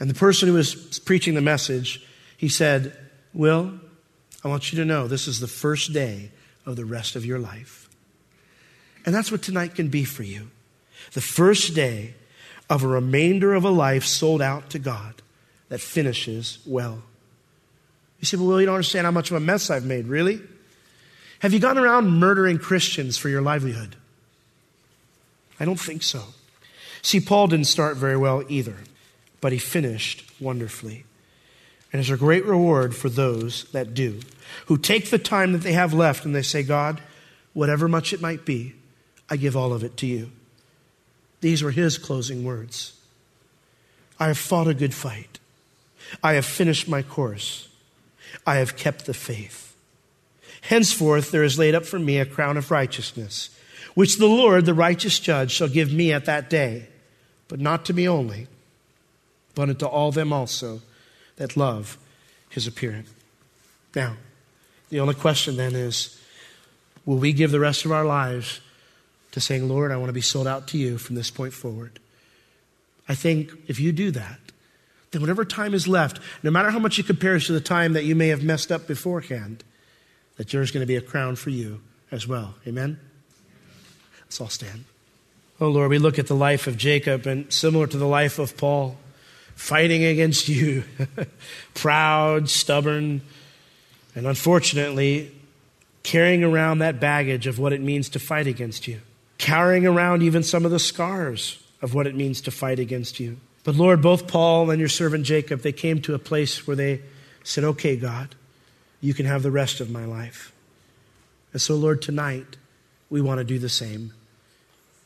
And 0.00 0.10
the 0.10 0.14
person 0.14 0.48
who 0.48 0.54
was 0.54 0.98
preaching 0.98 1.34
the 1.34 1.40
message, 1.40 2.04
he 2.36 2.48
said, 2.48 2.96
Will, 3.34 3.72
I 4.44 4.48
want 4.48 4.72
you 4.72 4.78
to 4.78 4.84
know 4.84 5.06
this 5.06 5.28
is 5.28 5.40
the 5.40 5.46
first 5.46 5.92
day 5.92 6.30
of 6.66 6.76
the 6.76 6.84
rest 6.84 7.16
of 7.16 7.24
your 7.24 7.38
life. 7.38 7.88
And 9.04 9.14
that's 9.14 9.30
what 9.30 9.42
tonight 9.42 9.74
can 9.74 9.88
be 9.88 10.04
for 10.04 10.22
you. 10.22 10.50
The 11.12 11.20
first 11.20 11.74
day 11.74 12.14
of 12.70 12.82
a 12.82 12.88
remainder 12.88 13.54
of 13.54 13.64
a 13.64 13.70
life 13.70 14.04
sold 14.04 14.40
out 14.40 14.70
to 14.70 14.78
God 14.78 15.22
that 15.68 15.80
finishes 15.80 16.58
well. 16.66 17.02
You 18.20 18.26
say, 18.26 18.36
well, 18.36 18.60
you 18.60 18.66
don't 18.66 18.76
understand 18.76 19.04
how 19.04 19.10
much 19.10 19.30
of 19.30 19.36
a 19.36 19.40
mess 19.40 19.70
I've 19.70 19.84
made. 19.84 20.06
Really? 20.06 20.40
Have 21.42 21.52
you 21.52 21.58
gone 21.58 21.76
around 21.76 22.08
murdering 22.08 22.60
Christians 22.60 23.18
for 23.18 23.28
your 23.28 23.42
livelihood? 23.42 23.96
I 25.58 25.64
don't 25.64 25.80
think 25.80 26.04
so. 26.04 26.22
See, 27.02 27.18
Paul 27.18 27.48
didn't 27.48 27.66
start 27.66 27.96
very 27.96 28.16
well 28.16 28.44
either, 28.48 28.76
but 29.40 29.50
he 29.50 29.58
finished 29.58 30.24
wonderfully. 30.40 31.04
And 31.92 31.98
there's 31.98 32.10
a 32.10 32.16
great 32.16 32.44
reward 32.44 32.94
for 32.94 33.08
those 33.08 33.64
that 33.72 33.92
do, 33.92 34.20
who 34.66 34.78
take 34.78 35.10
the 35.10 35.18
time 35.18 35.50
that 35.50 35.62
they 35.62 35.72
have 35.72 35.92
left 35.92 36.24
and 36.24 36.32
they 36.32 36.42
say, 36.42 36.62
God, 36.62 37.00
whatever 37.54 37.88
much 37.88 38.12
it 38.12 38.20
might 38.20 38.46
be, 38.46 38.74
I 39.28 39.34
give 39.34 39.56
all 39.56 39.72
of 39.72 39.82
it 39.82 39.96
to 39.96 40.06
you. 40.06 40.30
These 41.40 41.60
were 41.64 41.72
his 41.72 41.98
closing 41.98 42.44
words. 42.44 42.92
I 44.20 44.28
have 44.28 44.38
fought 44.38 44.68
a 44.68 44.74
good 44.74 44.94
fight. 44.94 45.40
I 46.22 46.34
have 46.34 46.46
finished 46.46 46.86
my 46.86 47.02
course. 47.02 47.66
I 48.46 48.58
have 48.58 48.76
kept 48.76 49.06
the 49.06 49.14
faith. 49.14 49.71
Henceforth 50.62 51.30
there 51.30 51.42
is 51.42 51.58
laid 51.58 51.74
up 51.74 51.84
for 51.84 51.98
me 51.98 52.18
a 52.18 52.26
crown 52.26 52.56
of 52.56 52.70
righteousness, 52.70 53.50
which 53.94 54.18
the 54.18 54.26
Lord, 54.26 54.64
the 54.64 54.74
righteous 54.74 55.18
judge, 55.18 55.50
shall 55.50 55.68
give 55.68 55.92
me 55.92 56.12
at 56.12 56.24
that 56.24 56.48
day, 56.48 56.86
but 57.48 57.60
not 57.60 57.84
to 57.86 57.92
me 57.92 58.08
only, 58.08 58.46
but 59.54 59.68
unto 59.68 59.86
all 59.86 60.12
them 60.12 60.32
also 60.32 60.80
that 61.36 61.56
love 61.56 61.98
his 62.48 62.66
appearing. 62.66 63.04
Now, 63.94 64.16
the 64.88 65.00
only 65.00 65.14
question 65.14 65.56
then 65.56 65.74
is 65.74 66.18
will 67.04 67.18
we 67.18 67.32
give 67.32 67.50
the 67.50 67.60
rest 67.60 67.84
of 67.84 67.92
our 67.92 68.04
lives 68.04 68.60
to 69.32 69.40
saying, 69.40 69.68
Lord, 69.68 69.90
I 69.90 69.96
want 69.96 70.10
to 70.10 70.14
be 70.14 70.20
sold 70.20 70.46
out 70.46 70.68
to 70.68 70.78
you 70.78 70.96
from 70.96 71.16
this 71.16 71.30
point 71.30 71.52
forward? 71.52 71.98
I 73.08 73.16
think 73.16 73.50
if 73.66 73.80
you 73.80 73.90
do 73.90 74.12
that, 74.12 74.38
then 75.10 75.20
whatever 75.20 75.44
time 75.44 75.74
is 75.74 75.88
left, 75.88 76.20
no 76.42 76.50
matter 76.50 76.70
how 76.70 76.78
much 76.78 76.98
it 76.98 77.06
compares 77.06 77.46
to 77.46 77.52
the 77.52 77.60
time 77.60 77.94
that 77.94 78.04
you 78.04 78.14
may 78.14 78.28
have 78.28 78.44
messed 78.44 78.70
up 78.70 78.86
beforehand, 78.86 79.64
that 80.36 80.48
there's 80.48 80.70
going 80.70 80.82
to 80.82 80.86
be 80.86 80.96
a 80.96 81.00
crown 81.00 81.36
for 81.36 81.50
you 81.50 81.80
as 82.10 82.26
well. 82.26 82.54
Amen? 82.66 82.98
Let's 84.22 84.40
all 84.40 84.48
stand. 84.48 84.84
Oh 85.60 85.68
Lord, 85.68 85.90
we 85.90 85.98
look 85.98 86.18
at 86.18 86.26
the 86.26 86.34
life 86.34 86.66
of 86.66 86.76
Jacob 86.76 87.26
and 87.26 87.52
similar 87.52 87.86
to 87.86 87.96
the 87.96 88.06
life 88.06 88.38
of 88.38 88.56
Paul, 88.56 88.96
fighting 89.54 90.04
against 90.04 90.48
you, 90.48 90.84
proud, 91.74 92.48
stubborn, 92.48 93.22
and 94.14 94.26
unfortunately, 94.26 95.30
carrying 96.02 96.42
around 96.42 96.78
that 96.78 97.00
baggage 97.00 97.46
of 97.46 97.58
what 97.58 97.72
it 97.72 97.80
means 97.80 98.08
to 98.10 98.18
fight 98.18 98.46
against 98.46 98.88
you, 98.88 99.00
carrying 99.38 99.86
around 99.86 100.22
even 100.22 100.42
some 100.42 100.64
of 100.64 100.70
the 100.70 100.78
scars 100.78 101.62
of 101.80 101.94
what 101.94 102.06
it 102.06 102.14
means 102.14 102.40
to 102.40 102.50
fight 102.50 102.78
against 102.78 103.20
you. 103.20 103.38
But 103.64 103.76
Lord, 103.76 104.02
both 104.02 104.26
Paul 104.26 104.70
and 104.70 104.80
your 104.80 104.88
servant 104.88 105.24
Jacob, 105.24 105.60
they 105.60 105.72
came 105.72 106.00
to 106.02 106.14
a 106.14 106.18
place 106.18 106.66
where 106.66 106.76
they 106.76 107.02
said, 107.44 107.64
Okay, 107.64 107.96
God, 107.96 108.34
you 109.02 109.12
can 109.12 109.26
have 109.26 109.42
the 109.42 109.50
rest 109.50 109.80
of 109.80 109.90
my 109.90 110.06
life. 110.06 110.52
And 111.52 111.60
so, 111.60 111.74
Lord, 111.74 112.00
tonight, 112.00 112.56
we 113.10 113.20
want 113.20 113.38
to 113.38 113.44
do 113.44 113.58
the 113.58 113.68
same. 113.68 114.14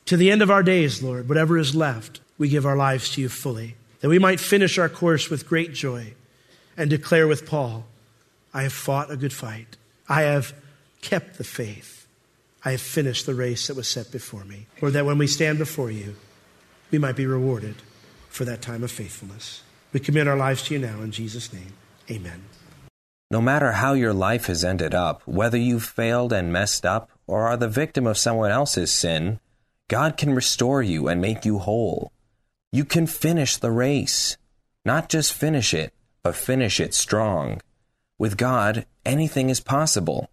To 0.04 0.16
the 0.16 0.30
end 0.30 0.42
of 0.42 0.50
our 0.50 0.62
days, 0.62 1.02
Lord, 1.02 1.28
whatever 1.28 1.58
is 1.58 1.74
left, 1.74 2.20
we 2.38 2.48
give 2.48 2.64
our 2.64 2.76
lives 2.76 3.10
to 3.14 3.20
you 3.20 3.28
fully, 3.28 3.74
that 4.00 4.08
we 4.08 4.20
might 4.20 4.38
finish 4.38 4.78
our 4.78 4.88
course 4.88 5.28
with 5.28 5.48
great 5.48 5.72
joy 5.72 6.14
and 6.76 6.88
declare 6.88 7.26
with 7.26 7.46
Paul, 7.46 7.86
I 8.54 8.62
have 8.62 8.72
fought 8.72 9.10
a 9.10 9.16
good 9.16 9.32
fight. 9.32 9.76
I 10.08 10.22
have 10.22 10.54
kept 11.00 11.38
the 11.38 11.44
faith. 11.44 12.06
I 12.64 12.72
have 12.72 12.80
finished 12.80 13.26
the 13.26 13.34
race 13.34 13.66
that 13.66 13.76
was 13.76 13.88
set 13.88 14.12
before 14.12 14.44
me. 14.44 14.66
Or 14.80 14.90
that 14.90 15.06
when 15.06 15.18
we 15.18 15.26
stand 15.26 15.58
before 15.58 15.90
you, 15.90 16.16
we 16.90 16.98
might 16.98 17.16
be 17.16 17.26
rewarded 17.26 17.76
for 18.28 18.44
that 18.44 18.62
time 18.62 18.84
of 18.84 18.90
faithfulness. 18.90 19.62
We 19.92 20.00
commit 20.00 20.28
our 20.28 20.36
lives 20.36 20.62
to 20.64 20.74
you 20.74 20.80
now 20.80 21.00
in 21.00 21.10
Jesus' 21.10 21.52
name. 21.52 21.72
Amen. 22.10 22.44
No 23.30 23.40
matter 23.40 23.72
how 23.72 23.94
your 23.94 24.12
life 24.12 24.46
has 24.46 24.64
ended 24.64 24.94
up, 24.94 25.22
whether 25.26 25.58
you've 25.58 25.84
failed 25.84 26.32
and 26.32 26.52
messed 26.52 26.86
up 26.86 27.10
or 27.26 27.48
are 27.48 27.56
the 27.56 27.68
victim 27.68 28.06
of 28.06 28.18
someone 28.18 28.52
else's 28.52 28.92
sin, 28.92 29.40
God 29.88 30.16
can 30.16 30.34
restore 30.34 30.82
you 30.82 31.08
and 31.08 31.20
make 31.20 31.44
you 31.44 31.58
whole. 31.58 32.12
You 32.70 32.84
can 32.84 33.06
finish 33.06 33.56
the 33.56 33.72
race. 33.72 34.36
Not 34.84 35.08
just 35.08 35.32
finish 35.32 35.74
it, 35.74 35.92
but 36.22 36.36
finish 36.36 36.78
it 36.78 36.94
strong. 36.94 37.60
With 38.18 38.36
God, 38.36 38.86
anything 39.04 39.50
is 39.50 39.60
possible. 39.60 40.30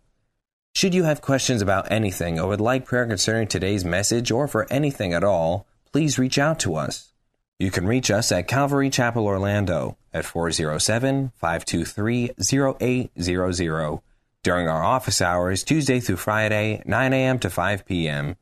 Should 0.76 0.94
you 0.94 1.04
have 1.04 1.22
questions 1.22 1.62
about 1.62 1.92
anything 1.92 2.40
or 2.40 2.48
would 2.50 2.62
like 2.62 2.86
prayer 2.86 3.06
concerning 3.06 3.48
today's 3.48 3.86
message 3.86 4.32
or 4.32 4.48
for 4.48 4.72
anything 4.72 5.14
at 5.14 5.24
all, 5.24 5.68
please 5.92 6.20
reach 6.20 6.40
out 6.40 6.60
to 6.60 6.76
us. 6.76 7.13
You 7.60 7.72
can 7.72 7.88
reach 7.88 8.12
us 8.12 8.32
at 8.32 8.48
Calvary 8.48 8.90
Chapel 8.90 9.26
Orlando 9.26 9.98
at 10.14 10.26
407 10.26 11.32
523 11.36 12.32
0800 12.40 14.00
during 14.44 14.68
our 14.68 14.84
office 14.84 15.22
hours, 15.22 15.64
Tuesday 15.64 16.02
through 16.02 16.18
Friday, 16.18 16.84
9 16.86 17.14
a.m. 17.14 17.40
to 17.40 17.50
5 17.50 17.86
p.m. 17.86 18.36